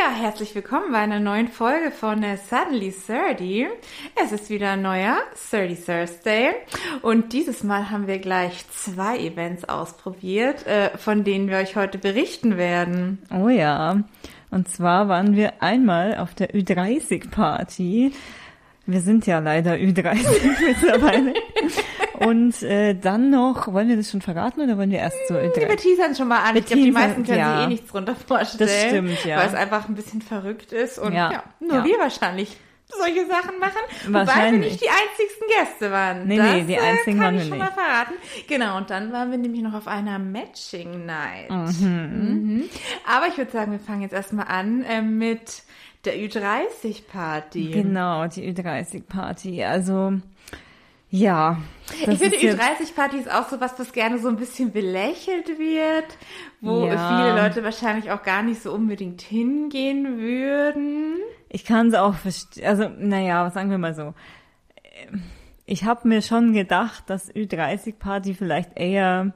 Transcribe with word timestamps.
Ja, 0.00 0.14
herzlich 0.14 0.54
willkommen 0.54 0.92
bei 0.92 0.98
einer 0.98 1.20
neuen 1.20 1.48
Folge 1.48 1.90
von 1.90 2.22
äh, 2.22 2.38
Suddenly 2.38 2.94
30. 3.06 3.66
Es 4.24 4.32
ist 4.32 4.48
wieder 4.48 4.70
ein 4.70 4.80
neuer 4.80 5.18
30 5.50 5.84
Thursday 5.84 6.52
und 7.02 7.34
dieses 7.34 7.64
Mal 7.64 7.90
haben 7.90 8.06
wir 8.06 8.18
gleich 8.18 8.64
zwei 8.70 9.18
Events 9.18 9.68
ausprobiert, 9.68 10.66
äh, 10.66 10.96
von 10.96 11.22
denen 11.22 11.50
wir 11.50 11.58
euch 11.58 11.76
heute 11.76 11.98
berichten 11.98 12.56
werden. 12.56 13.18
Oh 13.30 13.50
ja, 13.50 14.02
und 14.50 14.68
zwar 14.70 15.08
waren 15.08 15.36
wir 15.36 15.62
einmal 15.62 16.16
auf 16.16 16.34
der 16.34 16.54
Ü30-Party. 16.54 18.12
Wir 18.86 19.00
sind 19.02 19.26
ja 19.26 19.38
leider 19.40 19.74
Ü30 19.74 20.16
mittlerweile. 20.66 21.34
Und 22.20 22.62
äh, 22.62 22.94
dann 22.94 23.30
noch, 23.30 23.72
wollen 23.72 23.88
wir 23.88 23.96
das 23.96 24.10
schon 24.10 24.20
verraten 24.20 24.60
oder 24.60 24.76
wollen 24.76 24.90
wir 24.90 24.98
erst 24.98 25.16
so 25.28 25.34
Ü30? 25.34 25.68
Wir 25.68 25.76
teasern 25.76 26.14
schon 26.14 26.28
mal 26.28 26.38
an. 26.42 26.56
Ich 26.56 26.66
glaube, 26.66 26.82
die 26.82 26.92
meisten 26.92 27.24
können 27.24 27.38
ja. 27.38 27.56
sich 27.56 27.64
eh 27.64 27.68
nichts 27.68 27.90
drunter 27.90 28.14
vorstellen. 28.14 28.68
Das 28.70 28.82
stimmt, 28.88 29.24
ja. 29.24 29.38
Weil 29.38 29.48
es 29.48 29.54
einfach 29.54 29.88
ein 29.88 29.94
bisschen 29.94 30.20
verrückt 30.22 30.72
ist 30.72 30.98
und 30.98 31.12
ja, 31.14 31.32
Ja. 31.32 31.42
nur 31.60 31.76
Ja. 31.76 31.84
wir 31.84 31.98
wahrscheinlich 31.98 32.56
solche 32.92 33.24
Sachen 33.26 33.58
machen. 33.60 33.78
Wobei 34.08 34.50
wir 34.52 34.58
nicht 34.58 34.82
die 34.82 34.88
einzigsten 34.88 35.46
Gäste 35.56 35.90
waren. 35.92 36.26
Nee, 36.26 36.36
das, 36.36 36.46
nee, 36.46 36.64
die 36.64 36.74
äh, 36.74 36.80
einzigen 36.80 37.18
kann 37.18 37.24
waren 37.26 37.34
ich 37.36 37.42
schon 37.48 37.58
nicht. 37.58 37.60
mal 37.60 37.70
verraten. 37.72 38.14
Genau, 38.48 38.76
und 38.76 38.90
dann 38.90 39.12
waren 39.12 39.30
wir 39.30 39.38
nämlich 39.38 39.62
noch 39.62 39.74
auf 39.74 39.86
einer 39.86 40.18
Matching 40.18 41.06
Night. 41.06 41.48
Mhm. 41.50 41.86
Mhm. 41.86 42.64
Aber 43.08 43.28
ich 43.28 43.38
würde 43.38 43.50
sagen, 43.52 43.72
wir 43.72 43.78
fangen 43.80 44.02
jetzt 44.02 44.12
erstmal 44.12 44.48
an 44.48 44.82
äh, 44.84 45.02
mit 45.02 45.62
der 46.04 46.16
Ü30-Party. 46.16 47.70
Genau, 47.70 48.26
die 48.26 48.52
Ü30-Party. 48.52 49.64
Also, 49.64 50.14
ja. 51.10 51.58
Ich 51.92 51.96
finde, 52.18 52.36
ist 52.36 52.42
jetzt- 52.42 52.60
Ü30-Party 52.60 53.16
ist 53.18 53.30
auch 53.32 53.48
sowas, 53.48 53.74
was 53.76 53.92
gerne 53.92 54.18
so 54.18 54.28
ein 54.28 54.36
bisschen 54.36 54.70
belächelt 54.72 55.48
wird, 55.58 56.16
wo 56.60 56.86
Ja. 56.86 57.08
viele 57.32 57.42
Leute 57.42 57.64
wahrscheinlich 57.64 58.10
auch 58.12 58.22
gar 58.22 58.42
nicht 58.42 58.62
so 58.62 58.72
unbedingt 58.72 59.20
hingehen 59.22 60.18
würden. 60.18 61.16
Ich 61.48 61.64
kann 61.64 61.88
es 61.88 61.94
auch 61.94 62.14
verstehen. 62.14 62.64
Also, 62.66 62.88
naja, 62.96 63.50
sagen 63.50 63.70
wir 63.70 63.78
mal 63.78 63.94
so. 63.94 64.14
Ich 65.66 65.84
habe 65.84 66.06
mir 66.08 66.22
schon 66.22 66.52
gedacht, 66.52 67.04
dass 67.10 67.32
Ü30-Party 67.34 68.34
vielleicht 68.34 68.78
eher 68.78 69.32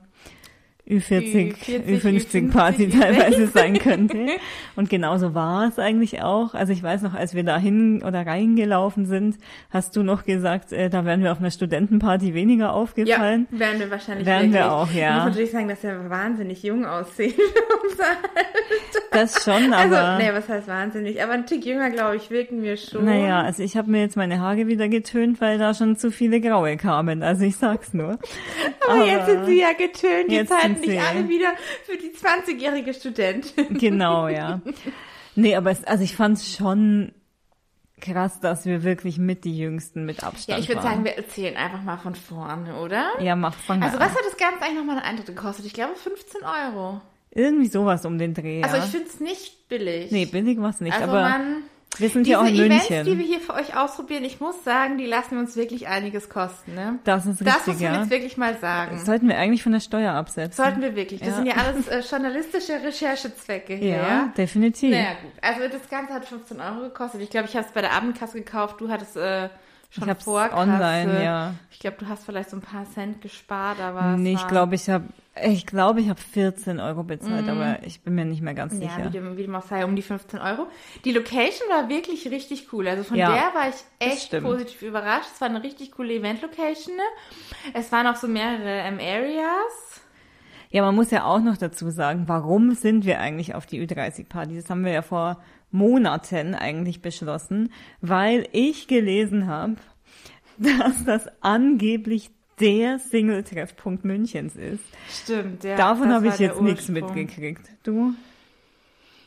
Ü40, 0.88 1.54
Ü40, 1.54 1.84
Ü50-Party 1.86 2.88
Ü50 2.88 3.00
teilweise 3.00 3.46
sein 3.46 3.78
könnte. 3.78 4.26
Und 4.76 4.90
genauso 4.90 5.34
war 5.34 5.66
es 5.66 5.78
eigentlich 5.78 6.22
auch. 6.22 6.52
Also 6.52 6.74
ich 6.74 6.82
weiß 6.82 7.00
noch, 7.02 7.14
als 7.14 7.34
wir 7.34 7.42
da 7.42 7.56
hin 7.56 8.02
oder 8.02 8.26
reingelaufen 8.26 9.06
sind, 9.06 9.38
hast 9.70 9.96
du 9.96 10.02
noch 10.02 10.24
gesagt, 10.24 10.72
äh, 10.72 10.90
da 10.90 11.06
wären 11.06 11.22
wir 11.22 11.32
auf 11.32 11.40
einer 11.40 11.50
Studentenparty 11.50 12.34
weniger 12.34 12.74
aufgefallen. 12.74 13.46
Ja, 13.50 13.58
werden 13.60 13.80
wir 13.80 13.90
wahrscheinlich 13.90 14.26
wir 14.26 14.40
wirklich. 14.40 14.62
auch, 14.62 14.90
ja. 14.92 15.08
Ich 15.08 15.14
muss 15.16 15.24
natürlich 15.24 15.52
sagen, 15.52 15.68
dass 15.68 15.82
wir 15.82 16.10
wahnsinnig 16.10 16.62
jung 16.62 16.84
aussehen. 16.84 17.34
Das 19.14 19.42
schon, 19.44 19.72
also, 19.72 19.96
aber... 19.96 20.18
nee, 20.18 20.30
was 20.32 20.48
heißt 20.48 20.68
wahnsinnig? 20.68 21.22
Aber 21.22 21.32
ein 21.32 21.46
Tick 21.46 21.64
jünger, 21.64 21.90
glaube 21.90 22.16
ich, 22.16 22.30
wirken 22.30 22.62
wir 22.62 22.76
schon. 22.76 23.04
Naja, 23.04 23.42
also 23.42 23.62
ich 23.62 23.76
habe 23.76 23.90
mir 23.90 24.00
jetzt 24.00 24.16
meine 24.16 24.40
Haare 24.40 24.66
wieder 24.66 24.88
getönt, 24.88 25.40
weil 25.40 25.58
da 25.58 25.72
schon 25.74 25.96
zu 25.96 26.10
viele 26.10 26.40
graue 26.40 26.76
kamen. 26.76 27.22
Also 27.22 27.44
ich 27.44 27.56
sag's 27.56 27.94
nur. 27.94 28.18
aber, 28.88 29.04
jetzt 29.06 29.26
sind 29.26 29.46
sie 29.46 29.60
ja 29.60 29.72
getönt. 29.72 30.30
Jetzt, 30.30 30.50
Jetzt 30.50 30.52
halten 30.52 30.74
sind 30.74 30.84
dich 30.86 30.92
sie- 30.92 30.98
alle 31.00 31.28
wieder 31.28 31.52
für 31.84 31.96
die 31.96 32.10
20-jährige 32.12 32.92
Studentin. 32.94 33.78
Genau, 33.78 34.28
ja. 34.28 34.60
Nee, 35.36 35.56
aber 35.56 35.70
es, 35.72 35.82
also 35.84 36.04
ich 36.04 36.14
fand's 36.14 36.54
schon 36.56 37.12
krass, 38.00 38.38
dass 38.40 38.66
wir 38.66 38.84
wirklich 38.84 39.18
mit 39.18 39.44
die 39.44 39.56
Jüngsten 39.58 40.04
mit 40.04 40.22
Abstand 40.22 40.48
Ja, 40.48 40.58
ich 40.62 40.68
würde 40.68 40.82
sagen, 40.82 41.04
wir 41.04 41.16
erzählen 41.16 41.56
einfach 41.56 41.82
mal 41.82 41.96
von 41.96 42.14
vorne, 42.14 42.76
oder? 42.80 43.06
ja, 43.20 43.34
mach, 43.34 43.54
fang 43.54 43.82
Also 43.82 43.96
an. 43.96 44.02
was 44.04 44.10
hat 44.10 44.22
das 44.28 44.36
Ganze 44.36 44.62
eigentlich 44.62 44.76
nochmal 44.78 44.98
eine 44.98 45.04
Eintritt 45.06 45.26
gekostet? 45.26 45.66
Ich 45.66 45.72
glaube 45.72 45.94
15 45.96 46.42
Euro. 46.42 47.00
Irgendwie 47.34 47.66
sowas 47.68 48.04
um 48.06 48.16
den 48.18 48.32
Dreh, 48.34 48.60
ja. 48.60 48.66
Also 48.66 48.76
ich 48.78 48.84
finde 48.84 49.06
es 49.08 49.20
nicht 49.20 49.68
billig. 49.68 50.10
nee, 50.12 50.24
billig 50.26 50.60
war's 50.60 50.80
nicht, 50.80 50.94
also 50.94 51.10
aber 51.10 51.22
man, 51.22 51.56
wir 51.98 52.08
sind 52.08 52.26
ja 52.26 52.40
auch 52.40 52.44
in 52.44 52.54
Events, 52.56 52.90
München. 52.90 53.04
die 53.06 53.18
wir 53.18 53.24
hier 53.24 53.40
für 53.40 53.54
euch 53.54 53.76
ausprobieren, 53.76 54.24
ich 54.24 54.40
muss 54.40 54.62
sagen, 54.64 54.98
die 54.98 55.06
lassen 55.06 55.38
uns 55.38 55.54
wirklich 55.56 55.86
einiges 55.88 56.28
kosten. 56.28 56.74
Ne? 56.74 56.98
das 57.04 57.24
ist 57.26 57.40
Das 57.40 57.54
richtig, 57.56 57.66
muss 57.74 57.82
man 57.82 57.92
ja. 57.94 58.00
jetzt 58.00 58.10
wirklich 58.10 58.36
mal 58.36 58.56
sagen. 58.58 58.96
Das 58.96 59.06
sollten 59.06 59.28
wir 59.28 59.36
eigentlich 59.38 59.62
von 59.62 59.72
der 59.72 59.80
Steuer 59.80 60.12
absetzen. 60.12 60.64
Sollten 60.64 60.80
wir 60.82 60.96
wirklich. 60.96 61.20
Das 61.20 61.28
Ja. 61.30 61.34
sind 61.36 61.46
ja 61.46 61.54
alles 61.54 61.86
äh, 61.88 62.00
journalistische 62.08 62.72
Recherchezwecke 62.82 63.74
hier. 63.74 63.96
ja, 63.96 64.32
definitiv. 64.36 64.90
Naja, 64.90 65.10
gut. 65.22 65.32
Also 65.42 65.60
das 65.76 65.88
Ganze 65.88 66.14
hat 66.14 66.24
15 66.24 66.60
Euro 66.60 66.80
gekostet. 66.82 67.20
Ich 67.20 67.30
glaube, 67.30 67.46
ich 67.48 67.56
habe 67.56 67.66
es 67.66 67.72
bei 67.72 67.80
der 67.80 67.92
Abendkasse 67.92 68.38
gekauft. 68.38 68.80
Du 68.80 68.88
hattest 68.88 69.16
äh, 69.16 69.48
schon 69.90 70.04
Ich 70.04 70.10
hab's 70.10 70.24
Vorkasse. 70.24 70.56
online, 70.56 71.24
ja. 71.24 71.54
Ich 71.70 71.78
glaube, 71.78 71.96
du 72.00 72.08
hast 72.08 72.24
vielleicht 72.24 72.50
so 72.50 72.56
ein 72.56 72.62
paar 72.62 72.86
Cent 72.92 73.20
gespart, 73.20 73.78
aber 73.80 74.14
es 74.14 74.20
Nee, 74.20 74.32
ich 74.32 74.40
war- 74.42 74.48
glaube, 74.48 74.74
ich 74.74 74.88
habe 74.90 75.04
ich 75.42 75.66
glaube, 75.66 76.00
ich 76.00 76.08
habe 76.08 76.20
14 76.20 76.78
Euro 76.80 77.02
bezahlt, 77.02 77.48
aber 77.48 77.78
ich 77.84 78.02
bin 78.02 78.14
mir 78.14 78.24
nicht 78.24 78.40
mehr 78.42 78.54
ganz 78.54 78.74
Mhm. 78.74 78.82
Ja, 78.82 78.88
sicher. 78.90 79.04
wie 79.06 79.10
dem, 79.10 79.36
wie 79.36 79.42
dem 79.42 79.54
auch 79.54 79.62
sei, 79.62 79.84
um 79.84 79.96
die 79.96 80.02
15 80.02 80.38
Euro. 80.40 80.66
Die 81.04 81.12
Location 81.12 81.68
war 81.70 81.88
wirklich 81.88 82.30
richtig 82.30 82.72
cool. 82.72 82.86
Also 82.86 83.02
von 83.02 83.16
Ja, 83.16 83.32
der 83.32 83.54
war 83.60 83.68
ich 83.68 83.74
echt 83.98 84.30
positiv 84.42 84.82
überrascht. 84.82 85.28
Es 85.34 85.40
war 85.40 85.48
eine 85.48 85.62
richtig 85.62 85.90
coole 85.92 86.14
Event-Location. 86.14 86.94
Ne? 86.96 87.02
Es 87.72 87.90
waren 87.90 88.06
auch 88.06 88.16
so 88.16 88.28
mehrere 88.28 88.80
ähm, 88.86 88.98
Areas. 89.00 90.02
Ja, 90.70 90.82
man 90.82 90.94
muss 90.94 91.10
ja 91.10 91.24
auch 91.24 91.40
noch 91.40 91.56
dazu 91.56 91.90
sagen, 91.90 92.24
warum 92.26 92.74
sind 92.74 93.04
wir 93.04 93.20
eigentlich 93.20 93.54
auf 93.54 93.64
die 93.66 93.84
Ü30-Party? 93.84 94.56
Das 94.56 94.70
haben 94.70 94.84
wir 94.84 94.92
ja 94.92 95.02
vor 95.02 95.40
Monaten 95.70 96.54
eigentlich 96.54 97.02
beschlossen, 97.02 97.72
weil 98.00 98.48
ich 98.52 98.86
gelesen 98.88 99.46
habe, 99.48 99.76
dass 100.58 101.04
das 101.04 101.26
angeblich 101.42 102.30
der 102.60 102.98
Single-Treffpunkt 102.98 104.04
Münchens 104.04 104.56
ist. 104.56 104.84
Stimmt, 105.10 105.64
ja. 105.64 105.76
Davon 105.76 106.12
habe 106.12 106.28
ich 106.28 106.38
jetzt 106.38 106.60
nichts 106.60 106.88
mitgekriegt. 106.88 107.68
Du? 107.82 108.14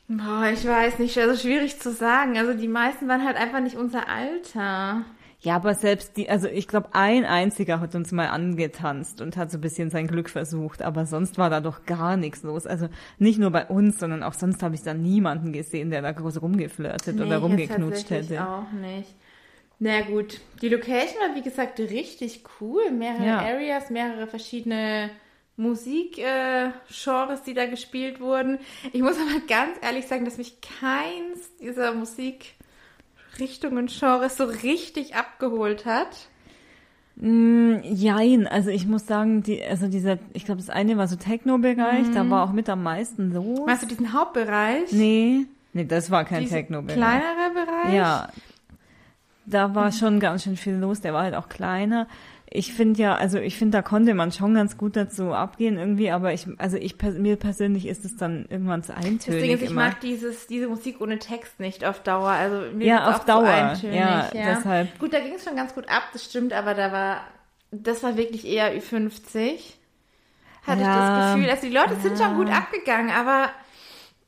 Boah, 0.07 0.49
ich 0.53 0.65
weiß 0.65 0.99
nicht, 0.99 1.17
also 1.17 1.35
schwierig 1.35 1.79
zu 1.79 1.91
sagen. 1.91 2.37
Also 2.37 2.53
die 2.53 2.69
meisten 2.69 3.07
waren 3.09 3.25
halt 3.25 3.35
einfach 3.35 3.59
nicht 3.59 3.75
unser 3.75 4.07
Alter. 4.07 5.03
Ja, 5.39 5.55
aber 5.55 5.75
selbst 5.75 6.17
die, 6.17 6.29
also 6.29 6.47
ich 6.47 6.67
glaube, 6.67 6.89
ein 6.93 7.23
einziger 7.23 7.79
hat 7.79 7.93
uns 7.93 8.11
mal 8.11 8.27
angetanzt 8.27 9.21
und 9.21 9.37
hat 9.37 9.51
so 9.51 9.59
ein 9.59 9.61
bisschen 9.61 9.91
sein 9.91 10.07
Glück 10.07 10.29
versucht, 10.29 10.81
aber 10.81 11.05
sonst 11.05 11.37
war 11.37 11.51
da 11.51 11.61
doch 11.61 11.85
gar 11.85 12.17
nichts 12.17 12.41
los. 12.41 12.65
Also 12.65 12.89
nicht 13.19 13.37
nur 13.37 13.51
bei 13.51 13.67
uns, 13.67 13.99
sondern 13.99 14.23
auch 14.23 14.33
sonst 14.33 14.63
habe 14.63 14.73
ich 14.73 14.81
da 14.81 14.95
niemanden 14.95 15.53
gesehen, 15.53 15.91
der 15.91 16.01
da 16.01 16.11
groß 16.11 16.41
rumgeflirtet 16.41 17.19
oder 17.19 17.35
jetzt 17.35 17.41
rumgeknutscht 17.43 18.09
hätte. 18.09 18.47
auch 18.47 18.71
nicht. 18.71 19.13
Na 19.79 20.01
gut, 20.01 20.39
die 20.61 20.69
Location 20.69 21.19
war 21.21 21.35
wie 21.35 21.41
gesagt 21.43 21.79
richtig 21.79 22.43
cool. 22.59 22.89
Mehrere 22.91 23.25
Ja. 23.25 23.39
Areas, 23.39 23.89
mehrere 23.91 24.25
verschiedene 24.27 25.11
Musikgenres, 25.55 26.73
äh, 27.05 27.43
die 27.45 27.53
da 27.53 27.65
gespielt 27.67 28.19
wurden. 28.19 28.59
Ich 28.93 29.01
muss 29.01 29.17
aber 29.17 29.39
ganz 29.47 29.77
ehrlich 29.81 30.07
sagen, 30.07 30.25
dass 30.25 30.37
mich 30.37 30.57
keins 30.61 31.55
dieser 31.61 31.93
Musikrichtungen, 31.93 33.87
Genres 33.87 34.37
so 34.37 34.45
richtig 34.45 35.15
abgeholt 35.15 35.85
hat. 35.85 36.27
Mm, 37.15 37.77
Jein, 37.83 38.45
also 38.47 38.69
ich 38.69 38.85
muss 38.85 39.07
sagen, 39.07 39.41
die, 39.41 39.63
also 39.63 39.87
dieser, 39.87 40.19
ich 40.33 40.45
glaube, 40.45 40.59
das 40.61 40.69
eine 40.69 40.97
war 40.97 41.07
so 41.07 41.15
Techno-Bereich, 41.15 42.07
Mhm. 42.07 42.13
da 42.13 42.29
war 42.29 42.43
auch 42.47 42.51
mit 42.53 42.69
am 42.69 42.83
meisten 42.83 43.31
los. 43.33 43.65
Meinst 43.65 43.81
du 43.83 43.87
diesen 43.87 44.13
Hauptbereich? 44.13 44.91
Nee, 44.91 45.45
nee, 45.73 45.85
das 45.85 46.11
war 46.11 46.25
kein 46.25 46.47
Techno-Bereich. 46.47 46.95
Kleinere 46.95 47.53
Bereich? 47.55 47.93
Ja, 47.95 48.29
da 49.47 49.73
war 49.73 49.91
schon 49.91 50.19
ganz 50.19 50.43
schön 50.43 50.57
viel 50.57 50.75
los, 50.75 51.01
der 51.01 51.13
war 51.13 51.23
halt 51.23 51.33
auch 51.35 51.49
kleiner. 51.49 52.07
Ich 52.49 52.73
finde 52.73 53.01
ja, 53.01 53.15
also 53.15 53.39
ich 53.39 53.57
finde, 53.57 53.77
da 53.77 53.81
konnte 53.81 54.13
man 54.13 54.31
schon 54.31 54.53
ganz 54.53 54.77
gut 54.77 54.95
dazu 54.95 55.33
abgehen 55.33 55.77
irgendwie, 55.77 56.11
aber 56.11 56.31
ich, 56.33 56.47
also 56.59 56.77
ich, 56.77 56.95
mir 57.01 57.35
persönlich 57.35 57.85
ist 57.87 58.05
es 58.05 58.15
dann 58.15 58.45
irgendwann 58.49 58.83
zu 58.83 58.93
Das 58.93 59.03
eintönig 59.05 59.41
Ding 59.41 59.51
ist, 59.51 59.61
ich 59.63 59.71
immer. 59.71 59.81
mag 59.85 59.99
dieses, 59.99 60.47
diese 60.47 60.67
Musik 60.69 61.01
ohne 61.01 61.19
Text 61.19 61.59
nicht 61.59 61.83
auf 61.83 62.01
Dauer. 62.03 62.29
Also 62.29 62.73
mir 62.73 62.85
Ja, 62.87 63.09
auf 63.09 63.25
Dauer. 63.25 63.47
eintönig, 63.47 63.97
Ja, 63.97 64.29
deshalb. 64.33 64.97
Gut, 64.99 65.11
da 65.13 65.19
ging 65.19 65.33
es 65.33 65.43
schon 65.43 65.55
ganz 65.57 65.73
gut 65.75 65.89
ab, 65.89 66.03
das 66.13 66.23
stimmt, 66.23 66.53
aber 66.53 66.73
da 66.73 66.91
war, 66.93 67.21
das 67.71 68.01
war 68.03 68.15
wirklich 68.15 68.45
eher 68.47 68.73
Ü50. 68.77 69.59
Hatte 70.65 70.81
ich 70.81 70.87
Ja, 70.87 71.15
das 71.15 71.33
Gefühl. 71.35 71.49
Also 71.49 71.67
die 71.67 71.73
Leute 71.73 71.95
sind 72.01 72.17
schon 72.17 72.35
gut 72.35 72.49
abgegangen, 72.49 73.09
aber 73.11 73.49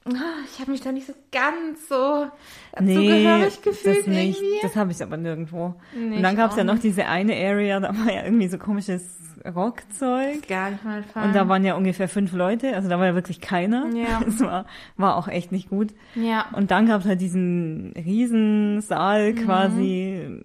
ich 0.06 0.60
habe 0.60 0.72
mich 0.72 0.82
da 0.82 0.92
nicht 0.92 1.06
so 1.08 1.14
ganz 1.32 1.88
so 1.88 2.28
dazugehörig 2.74 3.62
gefühlt 3.62 4.00
das 4.00 4.08
nicht. 4.08 4.40
irgendwie. 4.42 4.60
Das 4.62 4.76
habe 4.76 4.92
ich 4.92 5.02
aber 5.04 5.18
nirgendwo. 5.18 5.76
Nee, 5.96 6.18
Und 6.18 6.24
dann 6.24 6.36
gab 6.36 6.52
es 6.52 6.58
ja 6.58 6.64
noch 6.64 6.80
diese 6.80 7.06
eine 7.06 7.34
Area, 7.36 7.80
da 7.80 7.90
war 7.90 8.12
ja 8.14 8.24
irgendwie 8.24 8.48
so 8.48 8.58
komisches 8.58 9.18
Rockzeug. 9.46 10.48
Gar 10.48 10.72
nicht 10.72 10.84
mal 10.84 11.04
Und 11.24 11.34
da 11.36 11.48
waren 11.48 11.64
ja 11.64 11.76
ungefähr 11.76 12.10
fünf 12.10 12.34
Leute, 12.34 12.76
also 12.76 12.90
da 12.90 12.98
war 13.00 13.06
ja 13.06 13.16
wirklich 13.16 13.40
keiner. 13.40 13.88
Ja. 13.94 14.22
Das 14.26 14.40
war, 14.42 14.66
war 14.98 15.16
auch 15.16 15.28
echt 15.28 15.52
nicht 15.52 15.70
gut. 15.70 15.94
Ja. 16.16 16.46
Und 16.54 16.72
dann 16.72 16.88
gab 16.88 17.02
es 17.02 17.08
halt 17.08 17.22
diesen 17.22 17.94
Riesensaal 17.96 19.34
Mhm. 19.34 19.36
quasi, 19.46 20.42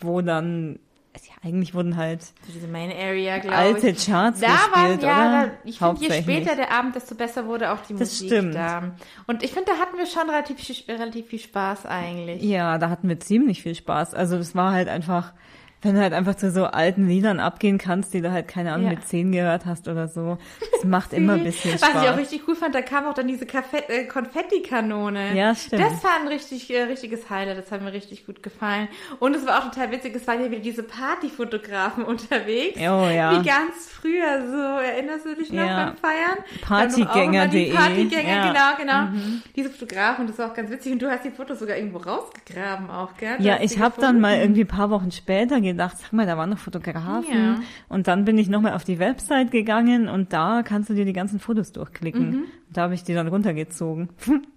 wo 0.00 0.20
dann, 0.22 0.78
ja, 1.26 1.34
eigentlich 1.42 1.74
wurden 1.74 1.96
halt 1.96 2.20
diese 2.54 2.66
Main 2.68 2.90
Area, 2.92 3.34
alte 3.50 3.88
ich. 3.90 4.06
Charts 4.06 4.40
Da 4.40 4.46
gespielt, 4.48 4.72
waren, 4.74 5.00
ja, 5.00 5.42
oder? 5.44 5.50
ich 5.64 5.78
finde, 5.78 6.00
je 6.06 6.22
später 6.22 6.54
der 6.56 6.70
Abend, 6.72 6.94
desto 6.94 7.14
besser 7.14 7.46
wurde 7.46 7.72
auch 7.72 7.78
die 7.88 7.94
Das 7.94 8.10
Musik 8.10 8.28
stimmt. 8.28 8.54
da. 8.54 8.92
Und 9.26 9.42
ich 9.42 9.52
finde, 9.52 9.72
da 9.72 9.78
hatten 9.78 9.96
wir 9.98 10.06
schon 10.06 10.28
relativ, 10.28 10.58
viel- 10.60 10.94
relativ 10.94 11.26
viel 11.28 11.38
Spaß 11.38 11.86
eigentlich. 11.86 12.42
Ja, 12.42 12.78
da 12.78 12.90
hatten 12.90 13.08
wir 13.08 13.18
ziemlich 13.20 13.62
viel 13.62 13.74
Spaß. 13.74 14.14
Also 14.14 14.36
es 14.36 14.54
war 14.54 14.72
halt 14.72 14.88
einfach, 14.88 15.32
Wenn 15.80 15.94
du 15.94 16.00
halt 16.00 16.12
einfach 16.12 16.34
zu 16.34 16.50
so 16.50 16.64
alten 16.64 17.06
Liedern 17.06 17.38
abgehen 17.38 17.78
kannst, 17.78 18.12
die 18.12 18.20
du 18.20 18.32
halt, 18.32 18.48
keine 18.48 18.72
Ahnung, 18.72 18.86
Ja. 18.88 18.94
mit 18.94 19.06
zehn 19.06 19.30
gehört 19.30 19.64
hast 19.64 19.86
oder 19.86 20.08
so. 20.08 20.36
Das 20.72 20.84
macht 20.84 21.12
immer 21.12 21.34
ein 21.34 21.44
bisschen 21.44 21.72
Was 21.74 21.82
ich 21.88 21.94
auch 21.94 22.02
Spaß. 22.02 22.16
richtig 22.18 22.42
cool 22.48 22.56
fand, 22.56 22.74
da 22.74 22.82
kam 22.82 23.06
auch 23.06 23.14
dann 23.14 23.28
diese 23.28 23.44
äh, 23.44 24.04
Konfettikanone. 24.04 25.36
Ja, 25.36 25.54
stimmt. 25.54 25.82
Das 25.82 26.02
war 26.02 26.10
ein 26.20 26.26
richtig, 26.28 26.68
äh, 26.74 26.82
richtiges 26.82 27.30
Highlight, 27.30 27.58
das 27.58 27.70
hat 27.70 27.82
mir 27.82 27.92
richtig 27.92 28.26
gut 28.26 28.42
gefallen. 28.42 28.88
Und 29.20 29.36
es 29.36 29.46
war 29.46 29.58
auch 29.60 29.70
total 29.70 29.92
witzig, 29.92 30.16
es 30.16 30.26
waren 30.26 30.42
ja 30.42 30.50
wieder 30.50 30.60
diese 30.62 30.82
Partyfotografen 30.82 32.04
unterwegs. 32.04 32.78
Oh, 32.80 33.08
ja. 33.08 33.38
Wie 33.40 33.46
ganz 33.46 33.88
früher, 33.88 34.46
so 34.50 34.84
erinnerst 34.84 35.26
du 35.26 35.34
dich 35.36 35.52
noch 35.52 35.64
Ja. 35.64 35.84
beim 35.86 35.96
Feiern? 35.96 36.38
Partygänger.de. 36.62 37.70
Die 37.70 37.72
Partygänger, 37.76 38.28
Ja. 38.28 38.44
Mhm. 38.44 38.76
genau, 38.78 39.10
genau. 39.12 39.22
Diese 39.56 39.70
Fotografen, 39.70 40.26
das 40.26 40.38
war 40.38 40.50
auch 40.50 40.54
ganz 40.54 40.70
witzig. 40.70 40.92
Und 40.92 41.02
du 41.02 41.10
hast 41.10 41.24
die 41.24 41.30
Fotos 41.30 41.58
sogar 41.58 41.76
irgendwo 41.76 41.98
rausgegraben 41.98 42.90
auch, 42.90 43.16
gell? 43.16 43.36
Du 43.38 43.44
Ja, 43.44 43.58
ich 43.60 43.78
habe 43.78 44.00
dann 44.00 44.20
mal 44.20 44.38
irgendwie 44.38 44.62
ein 44.62 44.68
paar 44.68 44.90
Wochen 44.90 45.10
später 45.10 45.60
gedacht, 45.72 45.98
sag 45.98 46.12
mal, 46.12 46.26
da 46.26 46.36
waren 46.36 46.50
noch 46.50 46.58
Fotografen. 46.58 47.34
Ja. 47.34 47.60
Und 47.88 48.08
dann 48.08 48.24
bin 48.24 48.38
ich 48.38 48.48
nochmal 48.48 48.74
auf 48.74 48.84
die 48.84 48.98
Website 48.98 49.50
gegangen 49.50 50.08
und 50.08 50.32
da 50.32 50.62
kannst 50.62 50.90
du 50.90 50.94
dir 50.94 51.04
die 51.04 51.12
ganzen 51.12 51.40
Fotos 51.40 51.72
durchklicken. 51.72 52.30
Mhm. 52.30 52.44
Da 52.72 52.82
habe 52.82 52.94
ich 52.94 53.04
die 53.04 53.14
dann 53.14 53.28
runtergezogen. 53.28 54.08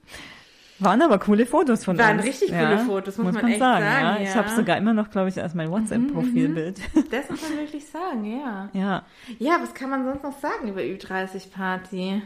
Waren 0.81 1.03
aber 1.03 1.19
coole 1.19 1.45
Fotos 1.45 1.85
von 1.85 1.95
Waren 1.99 2.17
uns. 2.17 2.25
richtig 2.25 2.49
coole 2.49 2.79
Fotos, 2.79 3.17
muss 3.19 3.35
man 3.35 3.47
echt 3.49 3.59
sagen. 3.59 3.85
sagen, 3.85 4.23
ja. 4.23 4.29
Ich 4.29 4.35
habe 4.35 4.49
sogar 4.49 4.77
immer 4.77 4.93
noch, 4.93 5.11
glaube 5.11 5.29
ich, 5.29 5.39
als 5.39 5.53
mein 5.53 5.69
WhatsApp-Profilbild. 5.69 6.79
Das 7.11 7.29
muss 7.29 7.41
man 7.47 7.59
wirklich 7.59 7.85
sagen, 7.85 8.25
ja. 8.25 8.69
ja. 8.73 9.05
Ja, 9.37 9.59
was 9.61 9.75
kann 9.75 9.91
man 9.91 10.05
sonst 10.05 10.23
noch 10.23 10.39
sagen 10.39 10.69
über 10.69 10.81
Ü30-Party? 10.81 12.23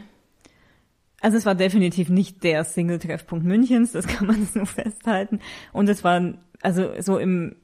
Also 1.20 1.36
es 1.36 1.44
war 1.44 1.54
definitiv 1.54 2.08
nicht 2.08 2.44
der 2.44 2.64
Single-Treffpunkt 2.64 3.44
Münchens, 3.44 3.92
das 3.92 4.06
kann 4.06 4.26
man 4.26 4.46
so 4.54 4.64
festhalten. 4.64 5.40
Und 5.72 5.88
es 5.88 6.02
waren, 6.02 6.38
also 6.62 6.92
so 7.00 7.18
im 7.18 7.56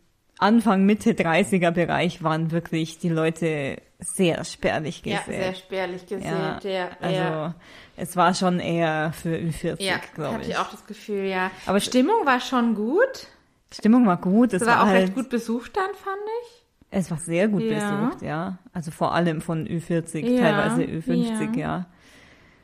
Anfang, 0.43 0.85
Mitte 0.85 1.13
30er 1.13 1.71
Bereich 1.71 2.23
waren 2.23 2.51
wirklich 2.51 2.99
die 2.99 3.09
Leute 3.09 3.77
sehr 4.01 4.45
spärlich 4.45 5.03
Ja, 5.05 5.19
gesät. 5.19 5.35
sehr 5.43 5.55
spärlich 5.55 6.07
gesät. 6.07 6.25
Ja, 6.25 6.59
ja, 6.65 6.89
also 7.01 7.17
ja. 7.17 7.55
es 7.97 8.17
war 8.17 8.35
schon 8.35 8.59
eher 8.61 9.13
für 9.13 9.37
Ü40, 9.37 9.83
ja 9.83 9.95
glaube 10.15 10.35
hatte 10.35 10.43
ich. 10.43 10.49
ich 10.51 10.57
auch 10.59 10.71
das 10.71 10.85
Gefühl, 10.87 11.25
ja. 11.27 11.51
Aber 11.67 11.81
Stimmung 11.81 12.27
war 12.27 12.41
schon 12.41 12.75
gut. 12.75 13.29
Stimmung 13.73 14.07
war 14.07 14.17
gut, 14.19 14.53
es 14.53 14.63
Es 14.63 14.69
war, 14.69 14.77
war 14.79 14.83
auch 14.83 14.87
halt, 14.89 15.03
recht 15.05 15.15
gut 15.15 15.31
besucht 15.31 15.77
dann, 15.77 15.95
fand 15.95 16.21
ich. 16.43 16.65
es 16.91 17.11
war 17.11 17.19
sehr 17.19 17.49
gut 17.49 17.63
Ja. 17.63 17.79
besucht, 18.09 18.23
ja. 18.23 18.59
Also 18.73 18.91
vor 18.91 19.15
allem 19.15 19.41
von 19.41 19.67
Ü40, 19.67 20.27
Ja, 20.27 20.41
teilweise 20.41 20.83
Ü50, 20.83 21.57
ja. 21.59 21.87